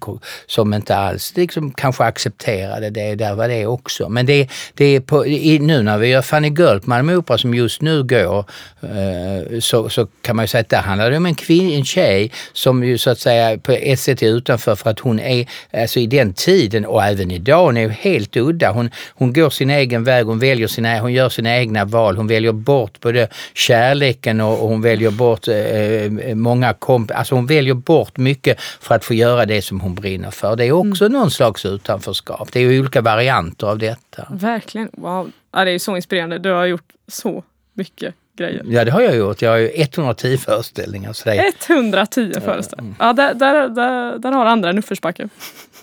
som 0.47 0.73
inte 0.73 0.95
alls 0.95 1.33
liksom 1.35 1.71
kanske 1.71 2.03
accepterade 2.03 2.89
det. 2.89 3.15
Där 3.15 3.35
var 3.35 3.47
det 3.47 3.65
också. 3.65 4.09
Men 4.09 4.25
det, 4.25 4.49
det 4.73 4.85
är 4.85 4.99
på, 4.99 5.25
i, 5.25 5.59
nu 5.59 5.83
när 5.83 5.97
vi 5.97 6.07
gör 6.07 6.21
Funny 6.21 6.49
Girl 6.49 6.79
på 6.79 6.89
Malmö 6.89 7.15
Opera 7.15 7.37
som 7.37 7.53
just 7.53 7.81
nu 7.81 8.03
går 8.03 8.45
eh, 8.81 9.59
så, 9.59 9.89
så 9.89 10.07
kan 10.21 10.35
man 10.35 10.43
ju 10.43 10.47
säga 10.47 10.61
att 10.61 10.69
där 10.69 10.81
handlar 10.81 11.11
det 11.11 11.17
om 11.17 11.25
en, 11.25 11.35
kvinn, 11.35 11.71
en 11.71 11.85
tjej 11.85 12.31
som 12.53 12.83
ju 12.83 12.97
så 12.97 13.09
att 13.09 13.19
säga 13.19 13.57
på 13.57 13.71
ett 13.71 13.99
sätt 13.99 14.21
är 14.21 14.27
utanför 14.27 14.75
för 14.75 14.89
att 14.89 14.99
hon 14.99 15.19
är, 15.19 15.47
alltså 15.73 15.99
i 15.99 16.07
den 16.07 16.33
tiden 16.33 16.85
och 16.85 17.03
även 17.03 17.34
idag. 17.35 17.65
Hon 17.65 17.77
är 17.77 17.81
ju 17.81 17.89
helt 17.89 18.37
udda. 18.37 18.71
Hon, 18.71 18.89
hon 19.13 19.33
går 19.33 19.49
sin 19.49 19.69
egen 19.69 20.03
väg, 20.03 20.25
hon 20.25 20.39
väljer 20.39 20.67
sina, 20.67 20.99
hon 20.99 21.13
gör 21.13 21.29
sina 21.29 21.57
egna 21.57 21.85
val. 21.85 22.17
Hon 22.17 22.27
väljer 22.27 22.51
bort 22.51 22.99
både 22.99 23.27
kärleken 23.53 24.41
och, 24.41 24.63
och 24.63 24.69
hon 24.69 24.81
väljer 24.81 25.11
bort 25.11 25.47
eh, 25.47 26.35
många 26.35 26.73
kompisar. 26.73 27.19
Alltså 27.19 27.35
hon 27.35 27.45
väljer 27.45 27.73
bort 27.73 28.17
mycket 28.17 28.61
för 28.61 28.95
att 28.95 29.05
få 29.05 29.13
göra 29.13 29.45
det 29.45 29.61
som 29.61 29.79
hon 29.79 29.95
brinner 29.95 30.31
för. 30.31 30.55
Det 30.55 30.65
är 30.65 30.71
också 30.71 31.05
mm. 31.05 31.19
någon 31.19 31.31
slags 31.31 31.65
utanförskap. 31.65 32.51
Det 32.51 32.59
är 32.59 32.63
ju 32.63 32.79
olika 32.79 33.01
varianter 33.01 33.67
av 33.67 33.77
detta. 33.77 34.27
Verkligen. 34.29 34.89
Wow. 34.93 35.31
Ja, 35.53 35.65
det 35.65 35.71
är 35.71 35.79
så 35.79 35.95
inspirerande. 35.95 36.39
Du 36.39 36.51
har 36.51 36.65
gjort 36.65 36.91
så 37.07 37.43
mycket 37.73 38.15
grejer. 38.35 38.61
Ja 38.65 38.85
det 38.85 38.91
har 38.91 39.01
jag 39.01 39.15
gjort. 39.15 39.41
Jag 39.41 39.51
har 39.51 39.57
ju 39.57 39.71
110 39.75 40.37
föreställningar. 40.37 41.13
Så 41.13 41.29
det... 41.29 41.53
110 41.69 42.33
föreställningar. 42.45 42.95
Ja, 42.99 43.13
där, 43.13 43.33
där, 43.33 43.69
där, 43.69 44.17
där 44.17 44.31
har 44.31 44.45
andra 44.45 44.69
en 44.69 44.77
uppförsbacke. 44.77 45.29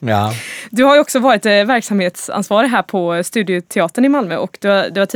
Ja. 0.01 0.33
Du 0.71 0.85
har 0.85 0.95
ju 0.95 1.01
också 1.01 1.19
varit 1.19 1.47
eh, 1.47 1.65
verksamhetsansvarig 1.65 2.69
här 2.69 2.83
på 2.83 3.23
Studioteatern 3.25 4.05
i 4.05 4.09
Malmö 4.09 4.37
och 4.37 4.59
du 4.61 4.69
har, 4.69 4.91
du 4.91 5.01
har 5.01 5.07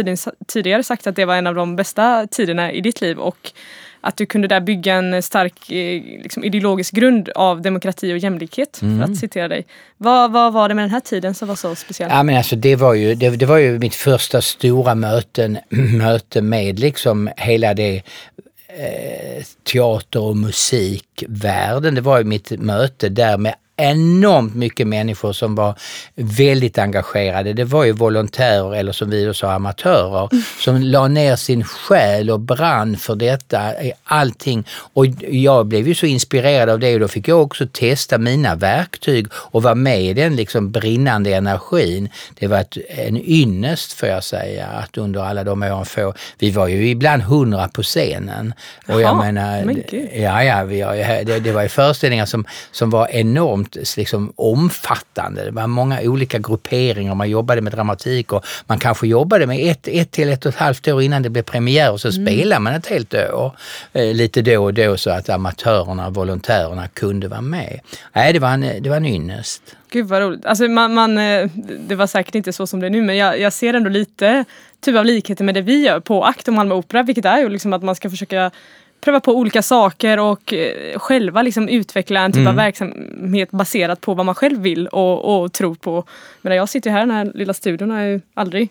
tidigare 0.44 0.82
sagt 0.82 1.06
att 1.06 1.16
det 1.16 1.24
var 1.24 1.36
en 1.36 1.46
av 1.46 1.54
de 1.54 1.76
bästa 1.76 2.26
tiderna 2.26 2.72
i 2.72 2.80
ditt 2.80 3.00
liv 3.00 3.18
och 3.18 3.52
att 4.06 4.16
du 4.16 4.26
kunde 4.26 4.48
där 4.48 4.60
bygga 4.60 4.94
en 4.94 5.22
stark 5.22 5.70
eh, 5.70 6.02
liksom, 6.22 6.44
ideologisk 6.44 6.94
grund 6.94 7.28
av 7.28 7.62
demokrati 7.62 8.14
och 8.14 8.18
jämlikhet, 8.18 8.82
mm. 8.82 8.98
för 8.98 9.12
att 9.12 9.18
citera 9.18 9.48
dig. 9.48 9.66
Vad, 9.96 10.32
vad 10.32 10.52
var 10.52 10.68
det 10.68 10.74
med 10.74 10.84
den 10.84 10.90
här 10.90 11.00
tiden 11.00 11.34
som 11.34 11.48
var 11.48 11.54
så 11.54 11.74
speciellt? 11.74 12.12
Ja, 12.12 12.22
men 12.22 12.36
alltså, 12.36 12.56
det, 12.56 12.76
var 12.76 12.94
ju, 12.94 13.14
det, 13.14 13.30
det 13.30 13.46
var 13.46 13.56
ju 13.56 13.78
mitt 13.78 13.94
första 13.94 14.42
stora 14.42 14.94
möten, 14.94 15.58
möte 15.98 16.42
med 16.42 16.78
liksom 16.78 17.30
hela 17.36 17.74
det 17.74 18.02
eh, 18.68 19.44
teater 19.72 20.20
och 20.20 20.36
musikvärlden. 20.36 21.94
Det 21.94 22.00
var 22.00 22.18
ju 22.18 22.24
mitt 22.24 22.50
möte 22.50 23.08
där 23.08 23.38
med 23.38 23.54
enormt 23.76 24.54
mycket 24.54 24.86
människor 24.86 25.32
som 25.32 25.54
var 25.54 25.74
väldigt 26.14 26.78
engagerade. 26.78 27.52
Det 27.52 27.64
var 27.64 27.84
ju 27.84 27.92
volontärer, 27.92 28.74
eller 28.74 28.92
som 28.92 29.10
vi 29.10 29.24
då 29.24 29.34
sa 29.34 29.52
amatörer, 29.52 30.28
mm. 30.32 30.44
som 30.60 30.82
la 30.82 31.08
ner 31.08 31.36
sin 31.36 31.64
själ 31.64 32.30
och 32.30 32.40
brann 32.40 32.96
för 32.96 33.14
detta, 33.14 33.72
allting. 34.04 34.64
Och 34.92 35.06
jag 35.28 35.66
blev 35.66 35.88
ju 35.88 35.94
så 35.94 36.06
inspirerad 36.06 36.68
av 36.68 36.78
det 36.78 36.94
och 36.94 37.00
då 37.00 37.08
fick 37.08 37.28
jag 37.28 37.42
också 37.42 37.66
testa 37.72 38.18
mina 38.18 38.54
verktyg 38.54 39.26
och 39.32 39.62
vara 39.62 39.74
med 39.74 40.02
i 40.02 40.14
den 40.14 40.36
liksom 40.36 40.70
brinnande 40.70 41.34
energin. 41.34 42.08
Det 42.38 42.46
var 42.46 42.58
ett, 42.58 42.76
en 42.88 43.16
ynnest 43.16 43.92
får 43.92 44.08
jag 44.08 44.24
säga, 44.24 44.66
att 44.66 44.98
under 44.98 45.20
alla 45.20 45.44
de 45.44 45.62
åren 45.62 45.84
få, 45.84 46.14
vi 46.38 46.50
var 46.50 46.68
ju 46.68 46.88
ibland 46.88 47.22
hundra 47.22 47.68
på 47.68 47.82
scenen. 47.82 48.54
Och 48.86 48.94
jag 48.94 49.00
Jaha, 49.00 49.24
menar, 49.24 49.64
men 49.64 49.82
ja, 50.22 50.44
ja, 50.44 50.64
vi, 50.64 50.80
det, 51.24 51.38
det 51.38 51.52
var 51.52 51.62
ju 51.62 51.68
föreställningar 51.68 52.26
som, 52.26 52.46
som 52.72 52.90
var 52.90 53.08
enormt 53.10 53.65
enormt 53.74 53.96
liksom, 53.96 54.32
omfattande. 54.36 55.44
Det 55.44 55.50
var 55.50 55.66
många 55.66 56.00
olika 56.02 56.38
grupperingar. 56.38 57.14
Man 57.14 57.30
jobbade 57.30 57.60
med 57.60 57.72
dramatik 57.72 58.32
och 58.32 58.44
man 58.66 58.78
kanske 58.78 59.06
jobbade 59.06 59.46
med 59.46 59.70
ett, 59.70 59.88
ett 59.88 60.10
till 60.10 60.28
ett 60.28 60.46
och 60.46 60.52
ett 60.52 60.58
halvt 60.58 60.88
år 60.88 61.02
innan 61.02 61.22
det 61.22 61.30
blev 61.30 61.42
premiär 61.42 61.92
och 61.92 62.00
så 62.00 62.08
mm. 62.08 62.26
spelade 62.26 62.60
man 62.60 62.74
ett 62.74 62.86
helt 62.86 63.14
år. 63.14 63.52
Eh, 63.92 64.14
lite 64.14 64.42
då 64.42 64.64
och 64.64 64.74
då 64.74 64.96
så 64.96 65.10
att 65.10 65.28
amatörerna, 65.28 66.10
volontärerna 66.10 66.88
kunde 66.88 67.28
vara 67.28 67.40
med. 67.40 67.80
Nej, 68.12 68.32
det 68.32 68.38
var 68.38 68.50
en, 68.50 68.82
det 68.82 68.88
var 68.88 68.96
en 68.96 69.06
ynnest. 69.06 69.62
Gud 69.90 70.06
vad 70.06 70.22
roligt. 70.22 70.46
Alltså 70.46 70.68
man, 70.68 70.94
man, 70.94 71.18
eh, 71.18 71.48
det 71.88 71.94
var 71.94 72.06
säkert 72.06 72.34
inte 72.34 72.52
så 72.52 72.66
som 72.66 72.80
det 72.80 72.86
är 72.86 72.90
nu 72.90 73.02
men 73.02 73.16
jag, 73.16 73.40
jag 73.40 73.52
ser 73.52 73.74
ändå 73.74 73.90
lite 73.90 74.44
typ 74.80 74.96
av 74.96 75.04
likheter 75.04 75.44
med 75.44 75.54
det 75.54 75.62
vi 75.62 75.84
gör 75.86 76.00
på 76.00 76.24
Akt 76.24 76.48
och 76.48 76.54
Malmö 76.54 76.74
Opera 76.74 77.02
vilket 77.02 77.24
är 77.24 77.38
ju 77.38 77.48
liksom 77.48 77.72
att 77.72 77.82
man 77.82 77.94
ska 77.94 78.10
försöka 78.10 78.50
pröva 79.00 79.20
på 79.20 79.36
olika 79.36 79.62
saker 79.62 80.18
och 80.18 80.52
eh, 80.52 80.98
själva 80.98 81.42
liksom 81.42 81.68
utveckla 81.68 82.20
en 82.20 82.32
typ 82.32 82.40
mm. 82.40 82.48
av 82.48 82.54
verksamhet 82.54 83.50
baserat 83.50 84.00
på 84.00 84.14
vad 84.14 84.26
man 84.26 84.34
själv 84.34 84.60
vill 84.60 84.86
och, 84.88 85.42
och 85.42 85.52
tror 85.52 85.74
på. 85.74 86.04
Men 86.42 86.56
jag 86.56 86.68
sitter 86.68 86.90
här 86.90 86.98
i 86.98 87.06
den 87.06 87.10
här 87.10 87.30
lilla 87.34 87.54
studion 87.54 87.90
och 87.90 87.96
har 87.96 88.04
ju 88.04 88.20
aldrig 88.34 88.68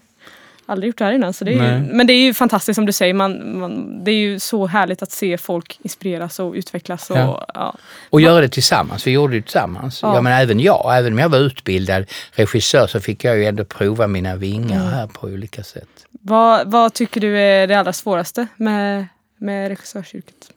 aldrig 0.65 0.87
gjort 0.87 0.97
det 0.97 1.05
här 1.05 1.11
innan. 1.11 1.33
Så 1.33 1.45
det 1.45 1.53
är 1.53 1.77
ju, 1.77 1.93
men 1.93 2.07
det 2.07 2.13
är 2.13 2.19
ju 2.19 2.33
fantastiskt 2.33 2.75
som 2.75 2.85
du 2.85 2.91
säger. 2.91 3.13
Man, 3.13 3.59
man, 3.59 4.03
det 4.03 4.11
är 4.11 4.15
ju 4.15 4.39
så 4.39 4.67
härligt 4.67 5.03
att 5.03 5.11
se 5.11 5.37
folk 5.37 5.79
inspireras 5.83 6.39
och 6.39 6.53
utvecklas. 6.53 7.09
Och, 7.09 7.17
ja. 7.17 7.45
Ja. 7.53 7.75
och 8.09 8.21
göra 8.21 8.41
det 8.41 8.49
tillsammans. 8.49 9.07
Vi 9.07 9.11
gjorde 9.11 9.35
det 9.35 9.41
tillsammans. 9.41 9.99
Ja. 10.01 10.15
ja. 10.15 10.21
men 10.21 10.33
även 10.33 10.59
jag, 10.59 10.97
även 10.97 11.13
om 11.13 11.19
jag 11.19 11.29
var 11.29 11.39
utbildad 11.39 12.05
regissör 12.31 12.87
så 12.87 12.99
fick 12.99 13.23
jag 13.23 13.37
ju 13.37 13.45
ändå 13.45 13.65
prova 13.65 14.07
mina 14.07 14.35
vingar 14.35 14.81
mm. 14.81 14.93
här 14.93 15.07
på 15.07 15.27
olika 15.27 15.63
sätt. 15.63 15.89
Vad, 16.11 16.71
vad 16.71 16.93
tycker 16.93 17.21
du 17.21 17.39
är 17.39 17.67
det 17.67 17.75
allra 17.75 17.93
svåraste 17.93 18.47
med 18.55 19.07
med 19.37 19.67
regissörsyrket? 19.67 20.51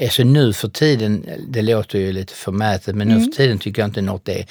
Alltså 0.00 0.24
nu 0.24 0.52
för 0.52 0.68
tiden, 0.68 1.26
det 1.48 1.62
låter 1.62 1.98
ju 1.98 2.12
lite 2.12 2.34
förmätet, 2.34 2.96
men 2.96 3.10
mm. 3.10 3.18
nu 3.18 3.24
för 3.24 3.32
tiden 3.32 3.58
tycker 3.58 3.82
jag 3.82 3.88
inte 3.88 4.02
något 4.02 4.28
är 4.28 4.46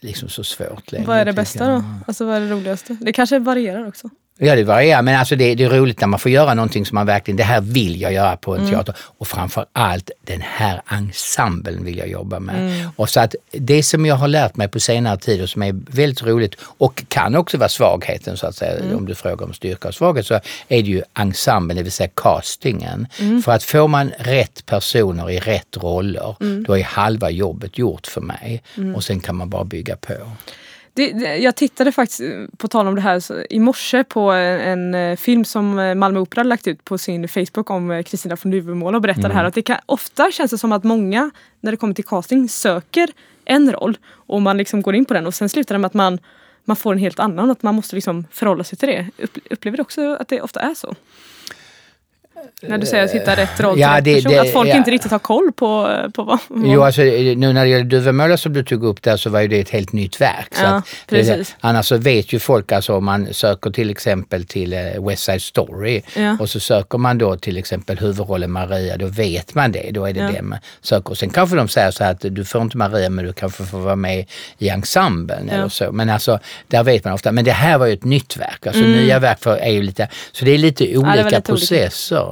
liksom 0.00 0.28
så 0.28 0.44
svårt 0.44 0.92
längre. 0.92 1.06
Vad 1.06 1.18
är 1.18 1.24
det 1.24 1.32
bästa 1.32 1.68
då? 1.68 1.84
Alltså 2.06 2.24
vad 2.26 2.36
är 2.36 2.40
det 2.40 2.50
roligaste? 2.50 2.96
Det 3.00 3.12
kanske 3.12 3.38
varierar 3.38 3.86
också? 3.86 4.10
Ja, 4.44 4.56
det 4.56 4.64
varierar, 4.64 5.02
men 5.02 5.18
alltså 5.18 5.36
det, 5.36 5.54
det, 5.54 5.64
är 5.64 5.68
roligt 5.68 6.00
när 6.00 6.08
man 6.08 6.20
får 6.20 6.30
göra 6.30 6.54
någonting 6.54 6.86
som 6.86 6.94
man 6.94 7.06
verkligen, 7.06 7.36
det 7.36 7.44
här 7.44 7.60
vill 7.60 8.00
jag 8.00 8.12
göra 8.12 8.36
på 8.36 8.54
en 8.54 8.60
mm. 8.60 8.72
teater. 8.72 8.96
Och 9.18 9.28
framför 9.28 9.66
allt 9.72 10.10
den 10.24 10.40
här 10.44 10.82
ensemblen 10.88 11.84
vill 11.84 11.98
jag 11.98 12.08
jobba 12.08 12.40
med. 12.40 12.60
Mm. 12.60 12.90
Och 12.96 13.08
så 13.08 13.20
att 13.20 13.34
det 13.50 13.82
som 13.82 14.06
jag 14.06 14.14
har 14.14 14.28
lärt 14.28 14.56
mig 14.56 14.68
på 14.68 14.80
senare 14.80 15.18
tid 15.18 15.42
och 15.42 15.48
som 15.48 15.62
är 15.62 15.72
väldigt 15.72 16.22
roligt 16.22 16.54
och 16.60 17.04
kan 17.08 17.36
också 17.36 17.58
vara 17.58 17.68
svagheten 17.68 18.36
så 18.36 18.46
att 18.46 18.56
säga, 18.56 18.78
mm. 18.78 18.96
om 18.96 19.06
du 19.06 19.14
frågar 19.14 19.46
om 19.46 19.52
styrka 19.52 19.88
och 19.88 19.94
svaghet, 19.94 20.26
så 20.26 20.34
är 20.68 20.82
det 20.82 20.88
ju 20.88 21.02
ensemblen, 21.14 21.76
det 21.76 21.82
vill 21.82 21.92
säga 21.92 22.10
castingen. 22.14 23.06
Mm. 23.18 23.42
För 23.42 23.52
att 23.52 23.62
får 23.62 23.88
man 23.88 24.12
rätt 24.18 24.66
personer 24.66 25.30
i 25.30 25.40
rätt 25.40 25.76
roller, 25.76 26.36
mm. 26.40 26.64
då 26.64 26.78
är 26.78 26.82
halva 26.82 27.30
jobbet 27.30 27.78
gjort 27.78 28.06
för 28.06 28.20
mig. 28.20 28.62
Mm. 28.76 28.94
Och 28.94 29.04
sen 29.04 29.20
kan 29.20 29.36
man 29.36 29.50
bara 29.50 29.64
bygga 29.64 29.96
på. 29.96 30.14
Det, 30.94 31.12
det, 31.12 31.36
jag 31.36 31.56
tittade 31.56 31.92
faktiskt, 31.92 32.20
eh, 32.20 32.28
på 32.56 32.68
tal 32.68 32.88
om 32.88 32.94
det 32.94 33.00
här, 33.00 33.20
så, 33.20 33.44
i 33.50 33.58
morse 33.58 34.04
på 34.04 34.20
en, 34.20 34.60
en, 34.60 34.94
eh, 34.94 35.16
film 35.16 35.44
som 35.44 35.78
eh, 35.78 35.94
Malmö 35.94 36.20
Opera 36.20 36.42
lagt 36.42 36.66
ut 36.66 36.84
på 36.84 36.98
sin 36.98 37.28
Facebook 37.28 37.70
om 37.70 38.02
Kristina 38.06 38.36
von 38.42 38.52
Duvemåla 38.52 38.96
och 38.96 39.02
berättade 39.02 39.26
mm. 39.26 39.36
här 39.36 39.44
att 39.44 39.54
det 39.54 39.62
kan, 39.62 39.78
ofta 39.86 40.30
känns 40.32 40.50
det 40.50 40.58
som 40.58 40.72
att 40.72 40.84
många 40.84 41.30
när 41.60 41.70
det 41.70 41.76
kommer 41.76 41.94
till 41.94 42.04
casting 42.04 42.48
söker 42.48 43.08
en 43.44 43.72
roll 43.72 43.98
och 44.08 44.42
man 44.42 44.56
liksom 44.56 44.82
går 44.82 44.94
in 44.94 45.04
på 45.04 45.14
den 45.14 45.26
och 45.26 45.34
sen 45.34 45.48
slutar 45.48 45.74
det 45.74 45.78
med 45.78 45.86
att 45.86 45.94
man, 45.94 46.18
man 46.64 46.76
får 46.76 46.92
en 46.92 46.98
helt 46.98 47.18
annan, 47.18 47.50
att 47.50 47.62
man 47.62 47.74
måste 47.74 47.94
liksom 47.94 48.26
förhålla 48.30 48.64
sig 48.64 48.78
till 48.78 48.88
det. 48.88 49.10
Upplever 49.50 49.76
du 49.76 49.82
också 49.82 50.16
att 50.20 50.28
det 50.28 50.40
ofta 50.40 50.60
är 50.60 50.74
så? 50.74 50.94
När 52.62 52.78
du 52.78 52.86
säger 52.86 53.04
att 53.04 53.10
hitta 53.10 53.36
rätt 53.36 53.60
roll 53.60 53.78
ja, 53.78 54.00
till 54.00 54.14
rätt 54.14 54.24
person. 54.24 54.32
Det, 54.32 54.40
att 54.40 54.52
folk 54.52 54.68
ja. 54.68 54.76
inte 54.76 54.90
riktigt 54.90 55.10
har 55.10 55.18
koll 55.18 55.52
på, 55.52 55.98
på 56.14 56.24
vad... 56.24 56.38
Jo, 56.64 56.82
alltså 56.82 57.02
nu 57.02 57.52
när 57.52 57.64
det 57.64 57.68
gäller 57.68 57.84
Duvemåla 57.84 58.36
som 58.36 58.52
du 58.52 58.64
tog 58.64 58.84
upp 58.84 59.02
där 59.02 59.16
så 59.16 59.30
var 59.30 59.40
ju 59.40 59.48
det 59.48 59.60
ett 59.60 59.70
helt 59.70 59.92
nytt 59.92 60.20
verk. 60.20 60.48
Ja, 60.62 60.82
det, 61.06 61.54
annars 61.60 61.86
så 61.86 61.96
vet 61.96 62.32
ju 62.32 62.38
folk 62.38 62.72
alltså 62.72 62.94
om 62.94 63.04
man 63.04 63.34
söker 63.34 63.70
till 63.70 63.90
exempel 63.90 64.44
till 64.44 64.74
uh, 64.74 65.08
West 65.08 65.22
Side 65.22 65.42
Story 65.42 66.02
ja. 66.16 66.36
och 66.40 66.50
så 66.50 66.60
söker 66.60 66.98
man 66.98 67.18
då 67.18 67.36
till 67.36 67.56
exempel 67.56 67.98
huvudrollen 67.98 68.50
Maria, 68.50 68.96
då 68.96 69.06
vet 69.06 69.54
man 69.54 69.72
det. 69.72 69.90
Då 69.90 70.06
är 70.06 70.12
det 70.12 70.20
ja. 70.20 70.30
det 70.32 70.42
man 70.42 70.58
söker. 70.80 71.10
Och 71.10 71.18
sen 71.18 71.30
kanske 71.30 71.56
de 71.56 71.68
säger 71.68 71.90
så 71.90 72.04
här 72.04 72.10
att 72.10 72.24
du 72.30 72.44
får 72.44 72.62
inte 72.62 72.76
Maria 72.76 73.10
men 73.10 73.24
du 73.24 73.32
kanske 73.32 73.64
får 73.64 73.78
vara 73.78 73.96
med 73.96 74.26
i 74.58 74.68
ensemblen 74.68 75.50
eller 75.50 75.68
så. 75.68 75.92
Men 75.92 76.10
alltså, 76.10 76.38
där 76.68 76.84
vet 76.84 77.04
man 77.04 77.14
ofta. 77.14 77.32
Men 77.32 77.44
det 77.44 77.52
här 77.52 77.78
var 77.78 77.86
ju 77.86 77.92
ett 77.92 78.04
nytt 78.04 78.36
verk. 78.36 78.66
Alltså 78.66 78.82
mm. 78.82 78.92
nya 78.92 79.18
verk 79.18 79.38
för, 79.40 79.56
är 79.56 79.70
ju 79.70 79.82
lite, 79.82 80.08
så 80.32 80.44
det 80.44 80.50
är 80.50 80.58
lite 80.58 80.96
olika 80.96 81.40
processer. 81.40 82.22
Olika. 82.22 82.31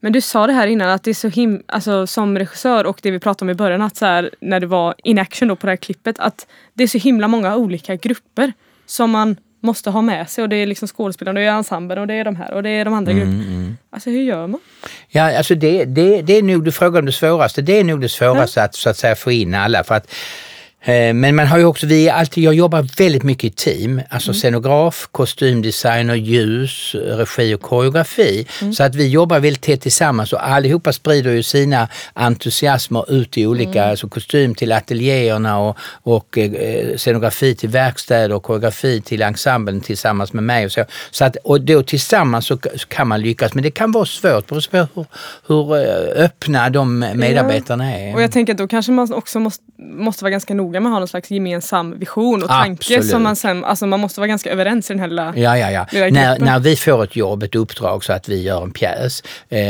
Men 0.00 0.12
du 0.12 0.20
sa 0.20 0.46
det 0.46 0.52
här 0.52 0.66
innan 0.66 0.90
att 0.90 1.02
det 1.02 1.10
är 1.10 1.14
så 1.14 1.28
him 1.28 1.62
alltså 1.66 2.06
som 2.06 2.38
regissör 2.38 2.86
och 2.86 2.98
det 3.02 3.10
vi 3.10 3.18
pratade 3.18 3.44
om 3.44 3.50
i 3.50 3.54
början 3.54 3.82
att 3.82 3.96
så 3.96 4.06
här, 4.06 4.30
när 4.40 4.60
det 4.60 4.66
var 4.66 4.94
in 5.04 5.18
action 5.18 5.48
då 5.48 5.56
på 5.56 5.66
det 5.66 5.70
här 5.70 5.76
klippet 5.76 6.18
att 6.18 6.46
det 6.74 6.82
är 6.82 6.88
så 6.88 6.98
himla 6.98 7.28
många 7.28 7.56
olika 7.56 7.96
grupper 7.96 8.52
som 8.86 9.10
man 9.10 9.36
måste 9.60 9.90
ha 9.90 10.02
med 10.02 10.30
sig 10.30 10.42
och 10.42 10.48
det 10.48 10.56
är 10.56 10.66
liksom 10.66 10.88
skådespelarna, 10.88 11.40
det 11.40 11.46
är 11.46 11.50
ensemblen 11.50 11.98
och 11.98 12.06
det 12.06 12.14
är 12.14 12.24
de 12.24 12.36
här 12.36 12.52
och 12.52 12.62
det 12.62 12.70
är 12.70 12.84
de 12.84 12.94
andra 12.94 13.12
mm, 13.12 13.24
grupperna. 13.24 13.54
Mm. 13.54 13.76
Alltså 13.90 14.10
hur 14.10 14.22
gör 14.22 14.46
man? 14.46 14.60
Ja, 15.08 15.36
alltså 15.36 15.54
det, 15.54 15.84
det, 15.84 16.22
det 16.22 16.32
är 16.32 16.42
nog, 16.42 16.64
du 16.64 16.72
frågar 16.72 16.98
om 16.98 17.06
det 17.06 17.12
svåraste, 17.12 17.62
det 17.62 17.78
är 17.78 17.84
nog 17.84 18.00
det 18.00 18.08
svåraste 18.08 18.60
ja. 18.60 18.64
att 18.64 18.74
så 18.74 18.90
att 18.90 18.96
säga 18.96 19.16
få 19.16 19.32
in 19.32 19.54
alla 19.54 19.84
för 19.84 19.94
att 19.94 20.14
men 20.84 21.36
man 21.36 21.46
har 21.46 21.58
ju 21.58 21.64
också, 21.64 21.86
vi 21.86 22.10
alltid, 22.10 22.44
jag 22.44 22.54
jobbar 22.54 22.86
väldigt 22.98 23.22
mycket 23.22 23.44
i 23.44 23.50
team, 23.50 24.00
alltså 24.08 24.30
mm. 24.30 24.34
scenograf, 24.34 25.08
kostymdesigner, 25.12 26.14
ljus, 26.14 26.94
regi 26.94 27.54
och 27.54 27.62
koreografi. 27.62 28.46
Mm. 28.60 28.72
Så 28.72 28.82
att 28.82 28.94
vi 28.94 29.08
jobbar 29.08 29.40
väldigt 29.40 29.62
tätt 29.62 29.80
tillsammans 29.80 30.32
och 30.32 30.48
allihopa 30.48 30.92
sprider 30.92 31.30
ju 31.30 31.42
sina 31.42 31.88
entusiasmer 32.14 33.12
ut 33.12 33.38
i 33.38 33.46
olika, 33.46 33.78
mm. 33.78 33.90
alltså 33.90 34.08
kostym 34.08 34.54
till 34.54 34.72
ateljéerna 34.72 35.58
och, 35.58 35.76
och 36.02 36.38
eh, 36.38 36.96
scenografi 36.96 37.54
till 37.54 37.68
verkstäder 37.68 38.34
och 38.34 38.42
koreografi 38.42 39.00
till 39.00 39.22
ensemblen 39.22 39.80
tillsammans 39.80 40.32
med 40.32 40.44
mig 40.44 40.64
och 40.64 40.72
så. 40.72 40.84
så 41.10 41.24
att, 41.24 41.36
och 41.36 41.60
då 41.60 41.82
tillsammans 41.82 42.46
så, 42.46 42.58
så 42.76 42.88
kan 42.88 43.08
man 43.08 43.20
lyckas, 43.20 43.54
men 43.54 43.62
det 43.62 43.70
kan 43.70 43.92
vara 43.92 44.06
svårt 44.06 44.46
beroende 44.46 44.88
på 44.94 45.06
hur, 45.46 45.64
hur 45.64 45.76
eh, 45.76 46.24
öppna 46.24 46.70
de 46.70 46.98
medarbetarna 46.98 47.98
är. 47.98 48.14
Och 48.14 48.22
jag 48.22 48.32
tänker 48.32 48.52
att 48.52 48.58
då 48.58 48.68
kanske 48.68 48.92
man 48.92 49.12
också 49.12 49.40
måste, 49.40 49.64
måste 49.78 50.24
vara 50.24 50.30
ganska 50.30 50.54
noga 50.54 50.71
noga 50.72 50.80
med 50.80 50.90
att 50.90 50.94
ha 50.94 50.98
någon 50.98 51.08
slags 51.08 51.30
gemensam 51.30 51.98
vision 51.98 52.42
och 52.42 52.48
tanke. 52.48 52.72
Absolut. 52.72 53.10
Som 53.10 53.22
man, 53.22 53.36
sen, 53.36 53.64
alltså 53.64 53.86
man 53.86 54.00
måste 54.00 54.20
vara 54.20 54.28
ganska 54.28 54.50
överens 54.50 54.90
i 54.90 54.92
den 54.92 55.00
här 55.00 55.08
lilla... 55.08 55.32
Ja, 55.36 55.58
ja, 55.58 55.70
ja. 55.70 55.86
lilla 55.92 56.10
När, 56.10 56.38
när 56.38 56.58
vi 56.58 56.76
får 56.76 57.04
ett 57.04 57.16
jobb, 57.16 57.42
ett 57.42 57.54
uppdrag 57.54 58.04
så 58.04 58.12
att 58.12 58.28
vi 58.28 58.42
gör 58.42 58.62
en 58.62 58.70
pjäs, 58.72 59.22
eh, 59.48 59.60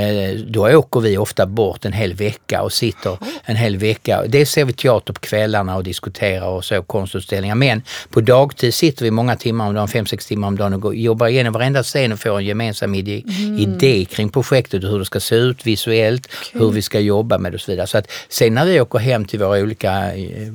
då 0.47 0.69
åker 0.69 1.01
vi 1.01 1.19
ofta 1.19 1.47
bort 1.47 1.85
en 1.85 1.93
hel 1.93 2.15
vecka 2.15 2.63
och 2.63 2.73
sitter 2.73 3.19
en 3.45 3.57
hel 3.57 3.77
vecka. 3.77 4.23
Dels 4.29 4.51
ser 4.51 4.65
vi 4.65 4.73
teater 4.73 5.13
på 5.13 5.21
kvällarna 5.21 5.77
och 5.77 5.85
diskuterar 5.85 6.49
och 6.49 6.65
så 6.65 6.83
konstutställningar. 6.83 7.55
Men 7.55 7.83
på 8.11 8.21
dagtid 8.21 8.75
sitter 8.75 9.05
vi 9.05 9.11
många 9.11 9.37
timmar 9.37 9.69
om 9.69 9.75
dagen, 9.75 9.89
fem, 9.89 10.07
sex 10.07 10.27
timmar 10.27 10.49
om 10.49 10.57
dagen 10.57 10.75
och 10.75 10.81
går, 10.81 10.95
jobbar 10.95 11.29
igenom 11.29 11.53
varenda 11.53 11.83
scen 11.83 12.13
och 12.13 12.19
får 12.21 12.39
en 12.39 12.45
gemensam 12.45 12.95
idé, 12.95 13.23
Mm. 13.33 13.59
idé 13.59 14.05
kring 14.05 14.29
projektet 14.29 14.85
och 14.85 14.91
hur 14.91 14.99
det 14.99 15.05
ska 15.05 15.21
se 15.21 15.35
ut 15.35 15.67
visuellt, 15.67 16.29
hur 16.53 16.71
vi 16.71 16.83
ska 16.83 17.01
jobba 17.01 17.39
med 17.39 17.53
det 17.53 17.57
och 17.57 17.61
så 17.61 17.71
vidare. 17.71 17.87
Så 17.87 17.99
att 17.99 18.11
sen 18.29 18.55
när 18.55 18.65
vi 18.65 18.81
åker 18.81 18.99
hem 18.99 19.25
till 19.25 19.39
våra 19.39 19.59
olika 19.63 20.15
eh, 20.15 20.49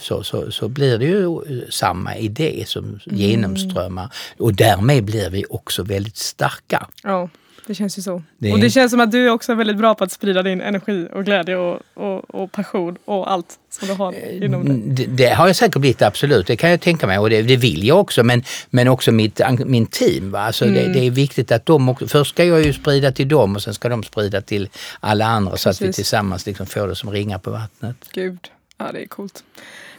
så, 0.00 0.22
så, 0.22 0.50
så 0.50 0.68
blir 0.68 0.98
det 0.98 1.04
ju 1.06 1.24
eh, 1.24 1.68
samma 1.70 2.16
idé 2.16 2.64
som 2.66 2.84
Mm. 2.84 3.00
genomströmmar 3.18 4.08
och 4.38 4.54
därmed 4.54 5.04
blir 5.04 5.30
vi 5.30 5.44
också 5.50 5.82
väldigt 5.82 6.16
starka. 6.16 6.86
Ja, 7.02 7.28
det 7.66 7.74
känns 7.74 7.98
ju 7.98 8.02
så. 8.02 8.22
Det- 8.38 8.52
Och 8.52 8.58
det 8.60 8.70
känns 8.70 8.90
som 8.90 9.00
att 9.00 9.12
du 9.12 9.26
är 9.26 9.30
också 9.30 9.54
väldigt 9.54 9.76
bra 9.76 9.94
på 9.94 10.04
att 10.04 10.12
sprida 10.12 10.42
din 10.42 10.60
energi 10.60 11.08
och 11.12 11.24
glädje 11.24 11.56
och, 11.56 11.80
och, 11.94 12.34
och 12.34 12.52
passion 12.52 12.96
och 13.04 13.32
allt 13.32 13.46
som 13.70 13.88
du 13.88 13.94
har 13.94 14.14
inom 14.44 14.64
dig. 14.64 14.82
Det, 14.86 15.06
det 15.06 15.28
har 15.34 15.46
jag 15.46 15.56
säkert 15.56 15.80
blivit, 15.80 16.02
absolut. 16.02 16.46
Det 16.46 16.56
kan 16.56 16.70
jag 16.70 16.80
tänka 16.80 17.06
mig 17.06 17.18
och 17.18 17.30
det, 17.30 17.42
det 17.42 17.56
vill 17.56 17.84
jag 17.86 18.00
också. 18.00 18.22
Men, 18.22 18.42
men 18.70 18.88
också 18.88 19.12
mitt, 19.12 19.40
min 19.66 19.86
team. 19.86 20.30
Va? 20.30 20.40
Alltså 20.40 20.64
Mm. 20.64 20.92
det, 20.92 21.06
är 21.06 21.10
viktigt 21.10 21.52
att 21.52 21.66
de 21.66 21.88
också, 21.88 22.06
först 22.08 22.30
ska 22.34 22.44
jag 22.44 22.62
ju 22.64 22.72
sprida 22.72 23.12
till 23.12 23.28
dem 23.28 23.56
och 23.56 23.62
sen 23.62 23.74
ska 23.74 23.88
de 23.88 24.02
sprida 24.02 24.40
till 24.40 24.68
alla 25.00 25.26
andra 25.26 25.56
så 25.56 25.68
att 25.70 25.76
vi 25.82 25.86
Precis. 25.86 25.96
tillsammans 25.96 26.46
liksom 26.46 26.66
får 26.66 26.88
det 26.88 26.94
som 26.96 27.10
ringar 27.10 27.38
på 27.38 27.50
vattnet. 27.50 27.96
Gud, 28.12 28.38
ja 28.80 28.92
det 28.92 29.02
är 29.02 29.06
coolt. 29.06 29.44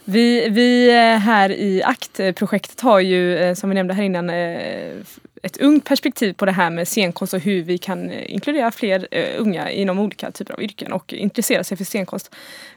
Vi, 0.04 0.48
vi 0.48 0.90
eh, 0.90 1.18
här 1.18 1.52
i 1.52 1.82
ACT-projektet 1.82 2.80
har 2.80 3.00
ju, 3.00 3.38
eh, 3.38 3.54
som 3.54 3.70
vi 3.70 3.74
nämnde 3.74 3.94
här 3.94 4.02
innan, 4.02 4.30
eh, 4.30 4.92
ett 5.42 5.56
ungt 5.56 5.84
perspektiv 5.84 6.32
på 6.32 6.46
det 6.46 6.52
här 6.52 6.70
med 6.70 6.88
scenkonst 6.88 7.34
och 7.34 7.40
hur 7.40 7.62
vi 7.62 7.78
kan 7.78 8.10
eh, 8.10 8.32
inkludera 8.32 8.70
fler 8.70 9.08
eh, 9.10 9.24
unga 9.38 9.70
inom 9.70 9.98
olika 9.98 10.30
typer 10.30 10.54
av 10.54 10.62
yrken 10.62 10.92
och 10.92 11.12
intressera 11.12 11.64
sig 11.64 11.76
för 11.76 11.84
scenkonst. 11.84 12.30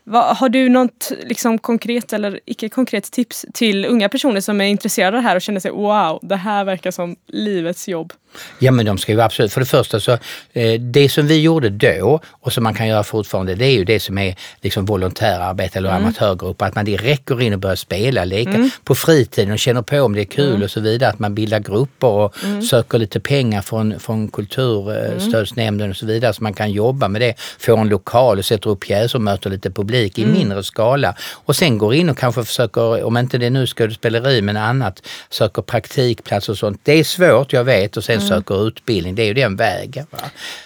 Vad- 0.04 0.38
har 0.38 0.50
du 0.50 0.70
något 0.70 1.12
liksom, 1.24 1.58
konkret 1.58 2.14
eller 2.14 2.40
icke 2.46 2.70
konkret 2.70 3.12
tips 3.12 3.46
till 3.54 3.86
unga 3.86 4.10
personer 4.10 4.42
som 4.42 4.62
är 4.62 4.66
intresserade 4.66 5.18
av 5.18 5.24
det 5.24 5.30
här 5.30 5.36
och 5.36 5.42
känner 5.42 5.60
sig 5.60 5.72
wow, 5.72 6.20
det 6.22 6.36
här 6.36 6.64
verkar 6.64 6.92
som 6.92 7.16
livets 7.28 7.88
jobb? 7.88 8.14
Ja 8.60 8.72
men 8.72 8.86
de 8.86 8.98
ska 8.98 9.12
ju 9.12 9.22
absolut, 9.22 9.54
för 9.54 9.60
det 9.62 9.66
första 9.66 10.00
så, 10.00 10.12
eh, 10.54 10.74
det 10.80 11.10
som 11.10 11.28
vi 11.28 11.42
gjorde 11.42 11.70
då 11.70 12.20
och 12.30 12.54
som 12.54 12.64
man 12.64 12.74
kan 12.74 12.88
göra 12.88 13.04
fortfarande 13.04 13.56
det 13.56 13.66
är 13.66 13.72
ju 13.72 13.84
det 13.86 14.00
som 14.00 14.18
är 14.18 14.36
liksom 14.62 14.86
volontärarbete 14.86 15.78
eller 15.80 15.90
amatörgrupper. 15.90 16.66
Att 16.66 16.76
man 16.76 16.86
direkt 16.86 17.26
går 17.30 17.42
in 17.42 17.54
och 17.54 17.60
börjar 17.60 17.76
spela, 17.76 18.26
leka 18.26 18.70
på 18.84 18.96
fritiden 18.96 19.52
och 19.52 19.60
känner 19.60 19.82
på 19.82 20.02
om 20.02 20.14
det 20.16 20.22
är 20.22 20.26
kul 20.26 20.64
och 20.64 20.72
så 20.72 20.80
vidare. 20.80 21.10
Att 21.10 21.20
man 21.20 21.36
bildar 21.36 21.60
grupper 21.60 22.08
och 22.08 22.36
söker 22.62 22.98
lite 22.98 23.20
pengar 23.20 23.62
från, 23.62 24.00
från 24.00 24.28
kulturstödsnämnden 24.28 25.90
och 25.90 25.96
så 25.96 26.06
vidare 26.06 26.34
så 26.34 26.44
man 26.44 26.54
kan 26.54 26.72
jobba 26.72 27.08
med 27.08 27.22
det. 27.22 27.34
Får 27.60 27.78
en 27.78 27.90
lokal 27.90 28.38
och 28.38 28.46
sätter 28.46 28.70
upp 28.70 28.80
pjäser 28.80 29.18
och 29.18 29.22
möter 29.22 29.50
lite 29.50 29.72
publik 29.72 30.20
i 30.20 30.26
mindre 30.26 30.64
skala. 30.64 31.16
Och 31.46 31.56
sen 31.56 31.78
går 31.78 31.94
in 31.94 32.10
och 32.10 32.18
kanske 32.18 32.44
försöker, 32.44 33.04
om 33.04 33.18
inte 33.18 33.38
det 33.38 33.46
är 33.46 33.50
nu 33.50 33.68
skådespeleri 33.68 34.42
men 34.42 34.58
annat, 34.58 35.02
söker 35.30 35.62
praktikplats 35.62 36.50
och 36.50 36.58
sånt. 36.58 36.80
Det 36.84 37.00
är 37.00 37.04
svårt, 37.04 37.54
jag 37.54 37.64
vet, 37.64 37.98
och 37.98 38.04
sen 38.04 38.22
söker 38.22 38.68
utbildning. 38.68 39.16
Det 39.16 39.22
är 39.24 39.28
ju 39.28 39.34
den 39.34 39.56
vägen. 39.56 40.06
Va? 40.12 40.20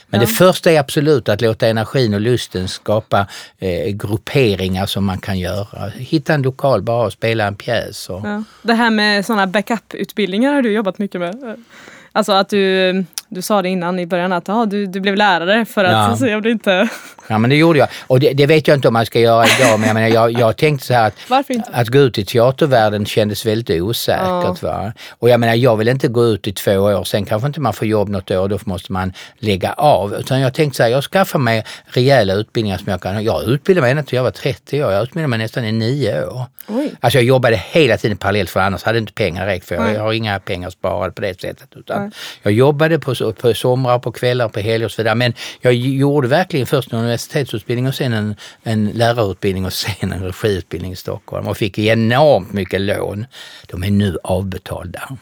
Men 0.09 0.19
det 0.19 0.27
första 0.27 0.71
är 0.71 0.79
absolut 0.79 1.29
att 1.29 1.41
låta 1.41 1.67
energin 1.67 2.13
och 2.13 2.21
lusten 2.21 2.67
skapa 2.67 3.27
eh, 3.59 3.89
grupperingar 3.89 4.85
som 4.85 5.05
man 5.05 5.17
kan 5.17 5.39
göra. 5.39 5.89
Hitta 5.89 6.33
en 6.33 6.41
lokal 6.41 6.81
bara 6.81 7.05
och 7.05 7.13
spela 7.13 7.47
en 7.47 7.55
pjäs. 7.55 8.09
Och, 8.09 8.21
Ja. 8.27 8.43
Det 8.61 8.73
här 8.73 8.89
med 8.91 9.25
sådana 9.25 9.47
backup-utbildningar 9.47 10.53
har 10.53 10.61
du 10.61 10.71
jobbat 10.71 10.97
mycket 10.97 11.21
med. 11.21 11.63
Alltså 12.11 12.31
att 12.31 12.49
du, 12.49 13.05
du 13.29 13.41
sa 13.41 13.61
det 13.61 13.69
innan 13.69 13.99
i 13.99 14.05
början 14.05 14.33
att 14.33 14.47
ja, 14.47 14.65
du, 14.65 14.85
du 14.85 14.99
blev 14.99 15.15
lärare 15.15 15.65
för 15.65 15.83
att 15.83 15.91
Ja. 15.91 16.17
se 16.17 16.35
om 16.35 16.41
det 16.41 16.51
inte... 16.51 16.89
Ja 17.27 17.37
men 17.37 17.49
det 17.49 17.55
gjorde 17.55 17.79
jag. 17.79 17.87
Och 18.07 18.19
det, 18.19 18.33
det 18.33 18.45
vet 18.45 18.67
jag 18.67 18.77
inte 18.77 18.87
om 18.87 18.93
man 18.93 19.05
ska 19.05 19.19
göra 19.19 19.45
idag 19.45 19.79
men 19.79 19.87
jag, 19.87 19.93
menar, 19.93 20.07
jag, 20.07 20.31
jag 20.31 20.57
tänkte 20.57 20.85
så 20.87 20.93
här 20.93 21.11
att, 21.29 21.49
inte? 21.49 21.69
att 21.73 21.87
gå 21.87 21.99
ut 21.99 22.17
i 22.17 22.25
teatervärlden 22.25 23.05
kändes 23.05 23.45
väldigt 23.45 23.81
osäkert. 23.81 24.63
Va? 24.63 24.93
Och 25.09 25.29
jag 25.29 25.39
menar 25.39 25.53
jag 25.55 25.77
vill 25.77 25.87
inte 25.87 26.07
gå 26.07 26.25
ut 26.25 26.47
i 26.47 26.53
två 26.53 26.71
år, 26.71 27.03
sen 27.03 27.25
kanske 27.25 27.47
inte 27.47 27.59
man 27.61 27.73
får 27.73 27.87
jobb 27.87 28.09
något 28.09 28.31
år, 28.31 28.47
då 28.47 28.59
måste 28.65 28.91
man 28.91 29.13
lägga 29.37 29.73
av. 29.73 30.13
Utan 30.13 30.39
jag 30.41 30.53
tänkte 30.53 30.77
så 30.77 30.83
här, 30.83 30.89
jag 30.89 31.03
skaffar 31.03 31.39
mig 31.39 31.65
rejäla 31.85 32.33
utbildningar 32.33 32.77
som 32.77 32.91
jag 32.91 33.01
kan. 33.01 33.23
Jag 33.23 33.43
utbildade 33.43 33.81
mig 33.81 33.91
ända 33.91 34.03
till 34.03 34.15
jag 34.15 34.23
var 34.23 34.31
30 34.31 34.83
år, 34.83 34.91
jag 34.91 35.03
utbildade 35.03 35.27
mig 35.27 35.39
nästan 35.39 35.65
i 35.65 35.71
nio 35.71 36.25
år. 36.25 36.45
Oj. 36.67 36.91
Alltså 36.99 37.17
jag 37.17 37.25
jobbade 37.25 37.55
hela 37.71 37.97
tiden 37.97 38.17
parallellt 38.17 38.49
för 38.49 38.59
annars 38.59 38.83
hade 38.83 38.97
inte 38.97 39.13
pengar 39.13 39.45
räckt 39.45 39.65
för 39.67 39.75
jag, 39.75 39.93
jag 39.93 40.01
har 40.01 40.13
inga 40.13 40.39
pengar 40.39 40.69
sparade 40.69 41.11
på 41.11 41.21
det 41.21 41.41
sättet. 41.41 41.67
Utan 41.75 42.11
jag 42.43 42.53
jobbade 42.53 42.99
på, 42.99 43.15
på 43.41 43.53
somrar, 43.53 43.99
på 43.99 44.11
kvällar, 44.11 44.49
på 44.49 44.59
helger 44.59 44.85
och 44.85 44.91
så 44.91 45.01
vidare. 45.01 45.15
Men 45.15 45.33
jag 45.61 45.73
gjorde 45.73 46.27
verkligen 46.27 46.65
först 46.65 46.93
en 46.93 46.99
universitetsutbildning 46.99 47.87
och 47.87 47.95
sen 47.95 48.13
en, 48.13 48.35
en 48.63 48.89
lärarutbildning 48.89 49.65
och 49.65 49.73
sen 49.73 50.11
en 50.11 50.23
regiutbildning 50.23 50.91
i 50.91 50.95
Stockholm 50.95 51.47
och 51.47 51.57
fick 51.57 51.79
enormt 51.79 52.53
mycket 52.53 52.81
lån. 52.81 53.25
De 53.67 53.83
är 53.83 53.91
nu 53.91 54.17
avbetalda. 54.23 55.17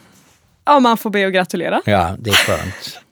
Ja, 0.64 0.80
man 0.80 0.96
får 0.96 1.10
be 1.10 1.26
och 1.26 1.32
gratulera. 1.32 1.82
Ja, 1.84 2.16
det 2.18 2.30
är 2.30 2.34
skönt. 2.34 3.00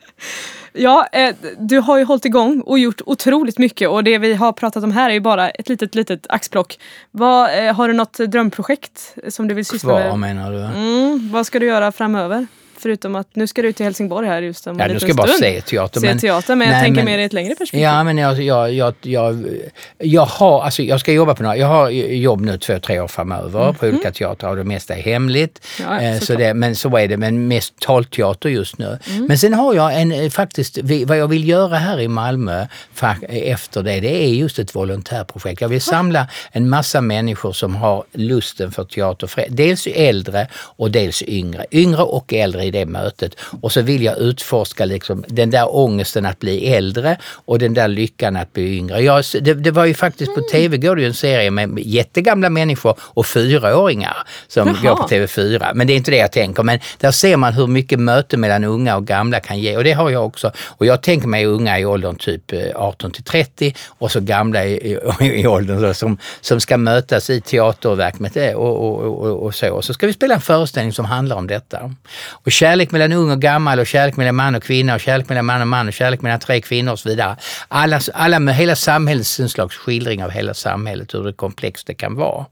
Ja, 0.78 1.06
eh, 1.12 1.34
du 1.58 1.78
har 1.78 1.98
ju 1.98 2.04
hållit 2.04 2.24
igång 2.24 2.60
och 2.60 2.78
gjort 2.78 3.00
otroligt 3.06 3.58
mycket 3.58 3.88
och 3.88 4.04
det 4.04 4.18
vi 4.18 4.34
har 4.34 4.52
pratat 4.52 4.84
om 4.84 4.92
här 4.92 5.10
är 5.10 5.14
ju 5.14 5.20
bara 5.20 5.50
ett 5.50 5.68
litet, 5.68 5.94
litet 5.94 6.26
axplock. 6.28 6.78
Vad, 7.10 7.66
eh, 7.66 7.74
har 7.74 7.88
du 7.88 7.94
något 7.94 8.18
drömprojekt 8.18 9.14
som 9.28 9.48
du 9.48 9.54
vill 9.54 9.66
syssla 9.66 9.90
Kvar 9.90 10.16
med? 10.16 10.18
menar 10.18 10.52
du? 10.52 10.58
Mm, 10.58 11.32
vad 11.32 11.46
ska 11.46 11.58
du 11.58 11.66
göra 11.66 11.92
framöver? 11.92 12.46
Förutom 12.78 13.14
att 13.16 13.28
nu 13.36 13.46
ska 13.46 13.62
du 13.62 13.72
till 13.72 13.84
Helsingborg 13.86 14.26
här 14.28 14.42
just 14.42 14.66
om 14.66 14.78
Ja, 14.78 14.84
en 14.84 14.88
nu 14.88 14.94
liten 14.94 15.00
ska 15.00 15.08
jag 15.10 15.16
bara 15.16 15.26
stund. 15.26 15.40
se 15.40 15.60
teater. 15.60 16.00
Se 16.00 16.14
teater, 16.18 16.54
men 16.56 16.66
jag 16.68 16.74
Nej, 16.74 16.84
tänker 16.84 16.96
men- 17.04 17.12
mer 17.12 17.18
i 17.18 17.24
ett 17.24 17.32
längre 17.32 17.54
perspektiv. 17.54 17.80
Ja, 17.80 18.04
men 18.04 18.18
jag, 18.18 18.42
jag, 18.42 18.72
jag, 18.72 18.94
jag, 19.02 19.44
jag 19.98 20.26
har, 20.26 20.62
alltså 20.62 20.82
jag 20.82 21.00
ska 21.00 21.12
jobba 21.12 21.34
på 21.34 21.42
några, 21.42 21.56
jag 21.56 21.66
har 21.66 21.88
jobb 21.90 22.40
nu 22.40 22.58
två, 22.58 22.78
tre 22.78 23.00
år 23.00 23.08
framöver 23.08 23.72
på 23.72 23.86
olika 23.86 24.10
teatrar 24.12 24.50
och 24.50 24.56
det 24.56 24.64
mesta 24.64 24.94
är 24.94 25.02
hemligt. 25.02 25.66
Mhm. 25.80 25.88
Ja, 25.92 26.00
Eh, 26.00 26.18
så 26.20 26.34
det, 26.34 26.54
men 26.54 26.76
så 26.76 26.96
är 26.96 27.08
det, 27.08 27.16
men 27.16 27.48
mest 27.48 27.80
talteater 27.80 28.48
just 28.48 28.78
nu. 28.78 28.98
Mm. 29.10 29.24
Men 29.26 29.38
sen 29.38 29.54
har 29.54 29.74
jag 29.74 30.00
en, 30.00 30.12
eh, 30.12 30.30
faktiskt, 30.30 30.78
vad 31.06 31.18
jag 31.18 31.28
vill 31.28 31.48
göra 31.48 31.76
här 31.76 32.00
i 32.00 32.08
Malmö 32.08 32.66
fa- 32.98 33.28
efter 33.28 33.82
det, 33.82 34.00
det 34.00 34.24
är 34.24 34.28
just 34.28 34.58
ett 34.58 34.74
volontärprojekt. 34.74 35.60
Jag 35.60 35.68
vill 35.68 35.80
samla 35.80 36.26
en 36.52 36.68
massa 36.68 37.00
människor 37.00 37.52
som 37.52 37.74
har 37.76 38.04
lusten 38.12 38.72
för 38.72 38.84
teater, 38.84 39.30
dels 39.48 39.86
äldre 39.86 40.48
och 40.54 40.90
dels 40.90 41.22
yngre. 41.22 41.66
Yngre 41.72 42.02
och 42.02 42.32
äldre 42.34 42.65
i 42.66 42.70
det 42.70 42.86
mötet. 42.86 43.34
Och 43.60 43.72
så 43.72 43.82
vill 43.82 44.02
jag 44.02 44.18
utforska 44.18 44.84
liksom 44.84 45.24
den 45.28 45.50
där 45.50 45.76
ångesten 45.76 46.26
att 46.26 46.38
bli 46.38 46.74
äldre 46.74 47.18
och 47.44 47.58
den 47.58 47.74
där 47.74 47.88
lyckan 47.88 48.36
att 48.36 48.52
bli 48.52 48.76
yngre. 48.76 49.00
Jag, 49.00 49.24
det, 49.40 49.54
det 49.54 49.70
var 49.70 49.84
ju 49.84 49.94
faktiskt 49.94 50.34
på 50.34 50.40
tv 50.52 50.78
går 50.78 50.96
det 50.96 51.02
ju 51.02 51.08
en 51.08 51.14
serie 51.14 51.50
med 51.50 51.78
jättegamla 51.78 52.50
människor 52.50 52.94
och 53.00 53.26
fyraåringar 53.26 54.16
som 54.48 54.68
Jaha. 54.68 54.76
går 54.82 55.02
på 55.02 55.08
TV4. 55.08 55.70
Men 55.74 55.86
det 55.86 55.92
är 55.92 55.96
inte 55.96 56.10
det 56.10 56.16
jag 56.16 56.32
tänker. 56.32 56.62
Men 56.62 56.78
där 56.98 57.10
ser 57.10 57.36
man 57.36 57.52
hur 57.52 57.66
mycket 57.66 58.00
möte 58.00 58.36
mellan 58.36 58.64
unga 58.64 58.96
och 58.96 59.06
gamla 59.06 59.40
kan 59.40 59.58
ge 59.58 59.76
och 59.76 59.84
det 59.84 59.92
har 59.92 60.10
jag 60.10 60.26
också. 60.26 60.52
Och 60.66 60.86
jag 60.86 61.02
tänker 61.02 61.28
mig 61.28 61.46
unga 61.46 61.78
i 61.78 61.84
åldern 61.84 62.16
typ 62.16 62.52
eh, 62.52 62.60
18 62.74 63.10
till 63.10 63.24
30 63.24 63.74
och 63.88 64.12
så 64.12 64.20
gamla 64.20 64.64
i, 64.64 64.72
i, 64.72 64.98
i 65.40 65.46
åldern 65.46 65.80
så, 65.80 65.94
som, 65.94 66.18
som 66.40 66.60
ska 66.60 66.76
mötas 66.76 67.30
i 67.30 67.40
teaterverk 67.40 68.18
med 68.18 68.30
det 68.34 68.54
och, 68.54 68.88
och, 68.88 69.26
och, 69.26 69.42
och 69.44 69.54
så. 69.54 69.74
Och 69.74 69.84
så 69.84 69.94
ska 69.94 70.06
vi 70.06 70.12
spela 70.12 70.34
en 70.34 70.40
föreställning 70.40 70.92
som 70.92 71.04
handlar 71.04 71.36
om 71.36 71.46
detta. 71.46 71.94
Och 72.30 72.52
kärlek 72.56 72.90
mellan 72.90 73.12
ung 73.12 73.30
och 73.30 73.40
gammal 73.40 73.78
och 73.78 73.86
kärlek 73.86 74.16
mellan 74.16 74.34
man 74.34 74.54
och 74.54 74.62
kvinna 74.62 74.94
och 74.94 75.00
kärlek 75.00 75.28
mellan 75.28 75.44
man 75.44 75.60
och 75.60 75.68
man 75.68 75.88
och 75.88 75.92
kärlek 75.92 76.22
mellan 76.22 76.40
tre 76.40 76.60
kvinnor 76.60 76.92
och 76.92 76.98
så 76.98 77.08
vidare. 77.08 77.36
Alla, 77.68 78.00
alla 78.14 78.38
med 78.38 78.54
hela 78.54 78.76
samhällets 78.76 79.40
en 79.40 79.48
slags 79.48 79.76
skildring 79.76 80.24
av 80.24 80.30
hela 80.30 80.54
samhället, 80.54 81.14
hur 81.14 81.24
det 81.24 81.32
komplext 81.32 81.86
det 81.86 81.94
kan 81.94 82.14
vara. 82.14 82.46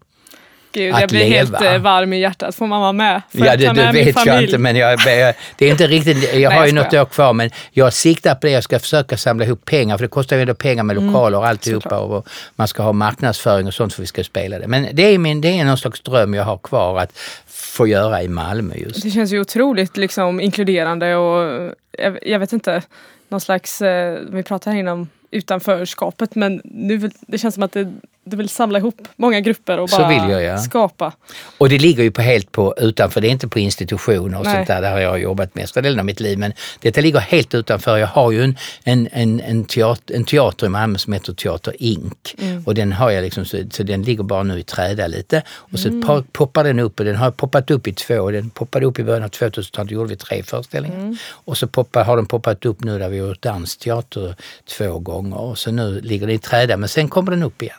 Gud, 0.75 0.95
att 0.95 1.01
jag 1.01 1.09
blir 1.11 1.25
helt 1.25 1.61
leva. 1.61 1.75
eh, 1.75 1.81
varm 1.81 2.13
i 2.13 2.21
hjärtat. 2.21 2.55
Får 2.55 2.67
man 2.67 2.81
vara 2.81 2.93
med? 2.93 3.23
Får 3.31 3.47
Ja, 3.47 3.57
det, 3.57 3.73
det 3.73 3.93
vet 3.93 4.27
jag 4.27 4.43
inte 4.43 4.59
men 4.59 4.77
jag, 4.77 5.01
jag, 5.07 5.35
det 5.59 5.67
är 5.67 5.71
inte 5.71 5.87
riktigt, 5.87 6.35
jag 6.35 6.35
Nej, 6.51 6.59
har 6.59 6.67
ju 6.67 6.73
något 6.73 6.95
år 6.95 7.05
kvar 7.05 7.33
men 7.33 7.51
jag 7.71 7.93
siktar 7.93 8.35
på 8.35 8.47
det. 8.47 8.53
Jag 8.53 8.65
ska 8.65 8.79
försöka 8.79 9.17
samla 9.17 9.45
ihop 9.45 9.65
pengar 9.65 9.97
för 9.97 10.05
det 10.05 10.09
kostar 10.09 10.37
ju 10.37 10.43
ändå 10.43 10.55
pengar 10.55 10.83
med 10.83 10.97
lokaler 10.97 11.39
och 11.39 11.47
alltihopa 11.47 11.97
Mm, 11.97 12.11
och 12.11 12.29
man 12.57 12.69
ska 12.69 12.83
ha 12.83 12.93
marknadsföring 12.93 13.67
och 13.67 13.75
sånt 13.75 13.95
för 13.95 14.03
vi 14.03 14.07
ska 14.07 14.25
spela 14.25 14.59
det. 14.59 14.67
Men 14.67 14.89
det 14.93 15.03
är, 15.03 15.19
min, 15.19 15.41
det 15.41 15.59
är 15.59 15.65
någon 15.65 15.79
slags 15.79 16.01
dröm 16.01 16.35
jag 16.35 16.45
har 16.45 16.59
kvar 16.59 17.01
att 17.01 17.19
få 17.47 17.87
göra 17.87 18.23
i 18.23 18.29
Malmö 18.29 18.75
just. 18.77 19.03
Det 19.03 19.11
känns 19.11 19.33
ju 19.33 19.41
otroligt 19.41 19.97
liksom, 19.97 20.41
inkluderande 20.41 21.17
och 21.17 21.73
jag, 21.99 22.19
jag 22.23 22.39
vet 22.39 22.53
inte, 22.53 22.83
någon 23.29 23.41
slags, 23.41 23.83
eh, 23.83 24.19
vi 24.31 24.43
pratade 24.43 24.75
här 24.75 24.81
innan 24.81 25.09
utanförskapet 25.31 26.35
men 26.35 26.61
nu 26.65 27.11
det 27.27 27.39
känns 27.39 27.55
som 27.55 27.63
att 27.63 27.73
det, 27.73 27.93
du 28.25 28.37
vill 28.37 28.49
samla 28.49 28.79
ihop 28.79 29.09
många 29.17 29.41
grupper 29.41 29.79
och 29.79 29.89
bara 29.89 30.31
jag, 30.31 30.43
ja. 30.43 30.59
skapa. 30.59 31.13
Och 31.59 31.69
det 31.69 31.79
ligger 31.79 32.03
ju 32.03 32.11
på 32.11 32.23
helt 32.23 32.53
på 32.53 32.75
utanför, 32.79 33.21
det 33.21 33.29
är 33.29 33.31
inte 33.31 33.49
på 33.49 33.59
institutioner 33.59 34.39
och 34.39 34.45
Nej. 34.45 34.55
sånt 34.55 34.67
där, 34.67 34.83
där 34.83 34.91
har 34.91 34.99
jag 34.99 35.21
jobbat 35.21 35.55
mesta 35.55 35.81
delen 35.81 35.99
av 35.99 36.05
mitt 36.05 36.21
liv. 36.21 36.39
Men 36.39 36.53
detta 36.81 37.01
ligger 37.01 37.21
helt 37.21 37.55
utanför. 37.55 37.97
Jag 37.97 38.07
har 38.07 38.31
ju 38.33 38.43
en, 38.43 38.57
en, 38.85 39.09
en, 39.13 39.41
en, 39.41 39.65
teater, 39.65 40.15
en 40.15 40.25
teater 40.25 40.67
i 40.67 40.69
Malmö 40.69 40.99
som 40.99 41.13
heter 41.13 41.33
Teater 41.33 41.75
Ink. 41.79 42.35
Och 42.67 42.75
den 42.75 42.93
har 42.93 43.11
jag 43.11 43.23
liksom, 43.23 43.45
så, 43.45 43.57
så 43.71 43.83
den 43.83 44.03
ligger 44.03 44.23
bara 44.23 44.43
nu 44.43 44.59
i 44.59 44.63
träda 44.63 45.07
lite. 45.07 45.43
Och 45.49 45.79
så 45.79 45.89
po- 45.89 46.25
poppar 46.33 46.65
den 46.65 46.79
upp 46.79 46.99
och 46.99 47.05
den 47.05 47.17
har 47.17 47.31
poppat 47.31 47.71
upp 47.71 47.87
i 47.89 47.93
två. 47.93 48.31
Den 48.31 48.51
poppade 48.51 48.87
upp 48.87 48.99
i 48.99 49.05
början 49.05 49.23
av 49.23 49.31
2000-talet, 49.31 49.91
gjorde 49.91 50.09
vi 50.09 50.17
tre 50.17 50.43
föreställningar. 50.43 51.17
Och 51.31 51.59
så 51.59 51.67
poppar, 51.67 52.05
har 52.05 52.17
den 52.17 52.27
poppat 52.27 52.65
upp 52.65 52.85
nu 52.85 52.99
där 52.99 53.09
vi 53.09 53.19
har 53.19 53.29
gjort 53.29 53.43
dansteater 53.43 54.37
två 54.79 54.99
gånger. 54.99 55.41
Och 55.41 55.59
så 55.59 55.71
nu 55.71 56.01
ligger 56.01 56.27
den 56.27 56.37
i 56.37 56.39
träda, 56.39 56.77
men 56.77 56.89
sen 56.89 57.09
kommer 57.09 57.31
den 57.31 57.43
upp 57.43 57.63
igen. 57.63 57.77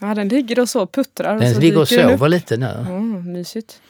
Ja, 0.00 0.14
den 0.14 0.28
ligger 0.28 0.58
och 0.60 0.68
så 0.68 0.86
puttrar. 0.86 1.34
och 1.34 1.40
Den 1.40 1.54
så 1.54 1.60
ligger 1.60 1.76
och 1.76 1.82
upp. 1.82 1.88
sover 1.88 2.28
lite 2.28 2.56
nu. 2.56 2.66
Mm, 2.88 3.32
mysigt. 3.32 3.80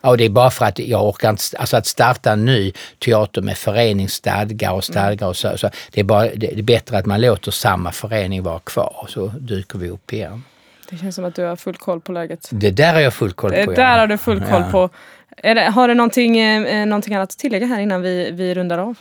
Ja, 0.00 0.08
och 0.10 0.16
det 0.18 0.24
är 0.24 0.28
bara 0.30 0.50
för 0.50 0.64
att 0.64 0.78
jag 0.78 1.08
orkar 1.08 1.30
inte, 1.30 1.42
alltså 1.58 1.76
att 1.76 1.86
starta 1.86 2.32
en 2.32 2.44
ny 2.44 2.72
teater 3.04 3.42
med 3.42 3.56
föreningsstadgar 3.58 4.72
och 4.72 4.84
stadgar 4.84 5.26
och 5.28 5.36
så, 5.36 5.58
så 5.58 5.70
det 5.92 6.00
är 6.00 6.04
bara, 6.04 6.28
det 6.34 6.52
är 6.58 6.62
bättre 6.62 6.98
att 6.98 7.06
man 7.06 7.20
låter 7.20 7.50
samma 7.50 7.92
förening 7.92 8.42
vara 8.42 8.58
kvar 8.58 9.06
så 9.08 9.26
dyker 9.26 9.78
vi 9.78 9.88
upp 9.88 10.12
igen. 10.12 10.42
Det 10.90 10.96
känns 10.96 11.14
som 11.14 11.24
att 11.24 11.34
du 11.34 11.44
har 11.44 11.56
full 11.56 11.76
koll 11.76 12.00
på 12.00 12.12
läget. 12.12 12.48
Det 12.50 12.70
där 12.70 12.94
har 12.94 13.00
jag 13.00 13.14
full 13.14 13.32
koll 13.32 13.50
Det 13.50 13.64
på. 13.64 13.72
där 13.72 13.98
har 13.98 14.06
du 14.06 14.18
full 14.18 14.40
koll 14.40 14.62
Ja. 14.62 14.70
på. 14.70 14.90
Är 15.36 15.54
det, 15.54 15.60
har 15.62 15.88
du 15.88 15.94
någonting, 15.94 16.38
eh, 16.38 16.86
någonting 16.86 17.14
annat 17.14 17.30
att 17.32 17.38
tillägga 17.38 17.66
här 17.66 17.80
innan 17.80 18.02
vi, 18.02 18.30
vi 18.30 18.54
rundar 18.54 18.78
av? 18.78 18.94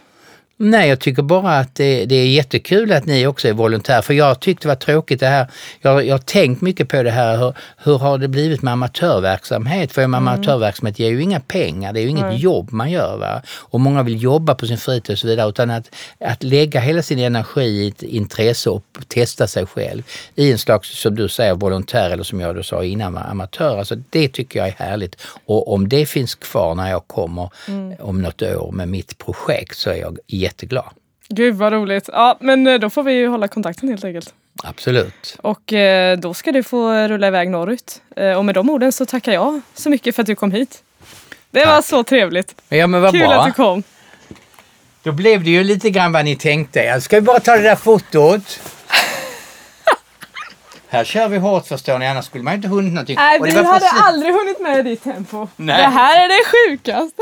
Nej, 0.60 0.90
jag 0.90 1.00
tycker 1.00 1.22
bara 1.22 1.60
att 1.60 1.76
det, 1.76 2.06
det 2.06 2.16
är 2.16 2.28
jättekul 2.28 2.92
att 2.92 3.06
ni 3.06 3.28
också 3.28 3.48
är 3.48 3.54
volontär. 3.54 4.02
För 4.02 4.14
jag 4.14 4.40
tyckte 4.40 4.68
det 4.68 4.68
var 4.68 4.76
tråkigt 4.76 5.20
det 5.20 5.28
här. 5.28 5.48
Jag, 5.82 6.06
jag 6.06 6.14
har 6.14 6.20
tänkt 6.20 6.62
mycket 6.62 6.90
på 6.90 7.04
det 7.04 7.12
här. 7.12 7.38
Hur, 7.38 7.54
hur 7.78 7.98
har 7.98 8.18
det 8.18 8.28
blivit 8.28 8.62
med 8.62 8.74
amatörverksamhet? 8.74 9.92
För 9.92 10.04
amatörverksamhet 10.04 11.00
ger 11.00 11.10
ju 11.10 11.22
inga 11.22 11.40
pengar. 11.40 11.94
Det 11.94 12.00
är 12.00 12.02
ju 12.02 12.10
inget 12.10 12.26
Nej. 12.26 12.38
jobb 12.38 12.72
man 12.72 12.92
gör. 12.92 13.18
Va? 13.18 13.42
Och 13.50 13.80
många 13.80 14.04
vill 14.04 14.24
jobba 14.24 14.56
på 14.56 14.68
sin 14.68 14.78
fritid 14.78 15.14
och 15.14 15.20
så 15.20 15.28
vidare. 15.28 15.50
Utan 15.50 15.70
att, 15.70 15.96
att 16.20 16.44
lägga 16.44 16.80
hela 16.80 17.02
sin 17.02 17.20
energi 17.20 17.62
i 17.62 17.88
ett 17.88 18.04
intresse 18.04 18.70
och 18.70 18.84
testa 19.08 19.48
sig 19.48 19.66
själv 19.66 20.04
i 20.36 20.52
en 20.52 20.58
slags, 20.58 21.00
som 21.02 21.16
du 21.16 21.30
säger, 21.30 21.54
volontär 21.54 22.10
eller 22.10 22.24
som 22.24 22.40
jag 22.40 22.56
då 22.56 22.64
sa 22.64 22.84
innan, 22.84 23.18
amatör. 23.18 23.78
Alltså 23.78 23.96
det 24.10 24.28
tycker 24.28 24.60
jag 24.60 24.68
är 24.68 24.76
härligt. 24.78 25.16
Och 25.46 25.74
om 25.74 25.90
det 25.90 26.06
finns 26.06 26.36
kvar 26.36 26.76
när 26.76 26.92
jag 26.92 27.08
kommer 27.08 27.50
om 28.00 28.22
något 28.22 28.42
år 28.42 28.72
med 28.72 28.88
mitt 28.88 29.18
projekt 29.18 29.78
så 29.78 29.90
är 29.90 29.96
jag 29.96 30.18
jätteglad. 30.48 30.86
Gud 31.30 31.56
vad 31.56 31.74
roligt. 31.74 32.10
Ja, 32.14 32.38
men 32.40 32.68
eh, 32.68 32.80
då 32.80 32.90
får 32.90 33.04
vi 33.04 33.14
ju 33.14 33.28
hålla 33.28 33.48
kontakten 33.48 33.90
helt 33.90 34.04
enkelt. 34.04 34.34
Absolut. 34.64 35.38
Och 35.42 35.74
eh, 35.74 36.18
då 36.18 36.34
ska 36.34 36.52
du 36.52 36.64
få 36.64 37.08
rulla 37.08 37.28
iväg 37.28 37.50
norrut. 37.50 38.02
Eh, 38.16 38.32
och 38.32 38.46
med 38.46 38.56
de 38.56 38.70
orden 38.70 38.92
så 38.92 39.06
tackar 39.06 39.32
jag 39.34 39.62
så 39.74 39.90
mycket 39.90 40.16
för 40.16 40.22
att 40.22 40.28
du 40.28 40.36
kom 40.36 40.52
hit. 40.52 40.84
Det 41.52 41.66
var 41.66 41.76
Tack. 41.76 41.86
så 41.86 42.04
trevligt. 42.04 42.56
Ja 42.70 42.88
men 42.88 43.02
vad 43.02 43.12
Kul 43.12 43.20
bra. 43.28 43.40
att 43.40 43.46
du 43.46 43.52
kom. 43.54 43.84
Då 45.04 45.12
blev 45.12 45.44
det 45.44 45.50
ju 45.50 45.64
lite 45.64 45.90
grann 45.90 46.12
vad 46.12 46.26
ni 46.26 46.36
tänkte. 46.36 46.80
Ja, 46.80 47.02
Ska 47.02 47.16
vi 47.16 47.22
bara 47.22 47.40
ta 47.40 47.56
det 47.56 47.64
där 47.64 47.76
fotot? 47.76 48.60
Här 50.90 51.04
kör 51.04 51.28
vi 51.28 51.38
hårt 51.38 51.68
förstår 51.68 52.00
ni, 52.00 52.08
annars 52.08 52.26
skulle 52.26 52.44
man 52.44 52.54
inte 52.54 52.68
hunnit 52.68 52.94
någonting. 52.94 53.16
Nej, 53.16 53.40
vi 53.44 53.52
var 53.52 53.64
hade 53.64 53.80
precis- 53.80 54.02
aldrig 54.02 54.34
hunnit 54.34 54.60
med 54.60 54.86
ditt 54.86 55.04
tempo. 55.04 55.48
Nej. 55.56 55.78
Det 55.78 55.84
här 55.88 56.26
är 56.26 56.28
det 56.28 56.44
sjukaste. 56.72 57.22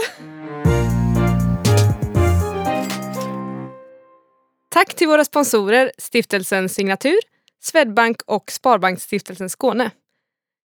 Tack 4.75 4.95
till 4.95 5.07
våra 5.07 5.25
sponsorer 5.25 5.91
Stiftelsen 5.97 6.69
Signatur, 6.69 7.17
Swedbank 7.63 8.21
och 8.25 8.51
Sparbanksstiftelsen 8.51 9.49
Skåne. 9.49 9.91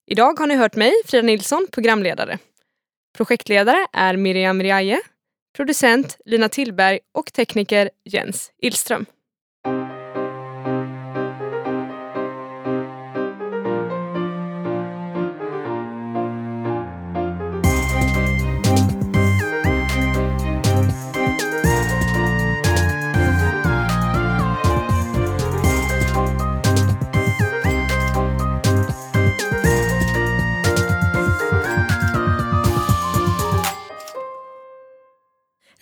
Idag 0.07 0.39
har 0.39 0.47
ni 0.47 0.55
hört 0.57 0.77
mig, 0.77 0.93
Frida 1.07 1.27
Nilsson, 1.27 1.67
programledare. 1.73 2.39
Projektledare 3.17 3.87
är 3.93 4.17
Miriam 4.17 4.63
Riaje, 4.63 5.01
producent 5.57 6.17
Lina 6.25 6.49
Tillberg 6.49 6.99
och 7.15 7.33
tekniker 7.33 7.91
Jens 8.05 8.53
Illström. 8.63 9.07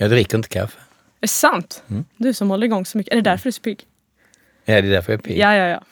Jag 0.00 0.10
dricker 0.10 0.36
inte 0.36 0.48
kaffe. 0.48 0.78
Är 0.78 1.20
det 1.20 1.28
sant? 1.28 1.82
Du 2.16 2.34
som 2.34 2.50
håller 2.50 2.64
igång 2.66 2.86
så 2.86 2.98
mycket. 2.98 3.12
Är 3.12 3.16
det 3.16 3.22
därför 3.30 3.44
du 3.44 3.48
är 3.48 3.52
så 3.52 3.62
pigg? 3.62 3.86
Ja, 4.64 4.82
det 4.82 4.88
är 4.88 4.92
därför 4.92 5.12
jag 5.12 5.18
är 5.18 5.22
pigg. 5.22 5.38
Ja, 5.38 5.54
ja, 5.54 5.68
ja. 5.68 5.82